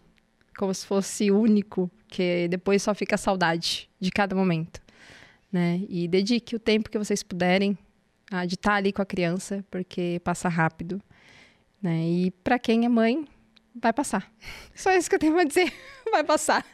[0.61, 4.79] Como se fosse único, que depois só fica a saudade de cada momento.
[5.51, 5.81] Né?
[5.89, 7.79] E dedique o tempo que vocês puderem
[8.31, 11.01] a de estar ali com a criança, porque passa rápido.
[11.81, 12.07] Né?
[12.07, 13.27] E para quem é mãe,
[13.75, 14.31] vai passar.
[14.77, 15.73] Só isso que eu tenho a dizer.
[16.13, 16.67] Vai passar.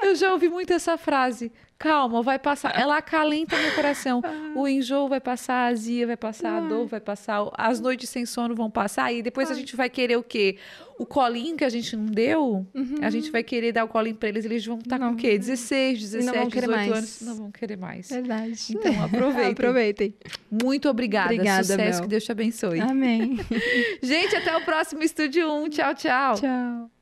[0.00, 1.52] Eu já ouvi muito essa frase.
[1.78, 2.72] Calma, vai passar.
[2.78, 4.20] Ela acalenta meu coração.
[4.56, 8.26] O enjoo vai passar, a azia vai passar, a dor vai passar, as noites sem
[8.26, 9.12] sono vão passar.
[9.12, 10.56] E depois a gente vai querer o quê?
[10.98, 12.66] O colinho que a gente não deu?
[13.00, 14.44] A gente vai querer dar o colinho pra eles.
[14.44, 15.12] Eles vão estar com Não.
[15.12, 15.38] o quê?
[15.38, 16.92] 16, 17, vão querer 18 mais.
[16.98, 17.20] anos.
[17.22, 18.08] Não vão querer mais.
[18.10, 18.60] Verdade.
[18.70, 19.52] Então, aproveitem.
[19.52, 20.14] Aproveitem.
[20.50, 21.32] Muito obrigada.
[21.32, 22.02] Obrigada, Sucesso, Mel.
[22.02, 22.80] que Deus te abençoe.
[22.80, 23.38] Amém.
[24.02, 25.68] Gente, até o próximo Estúdio 1.
[25.68, 26.34] Tchau, tchau.
[26.34, 26.97] Tchau.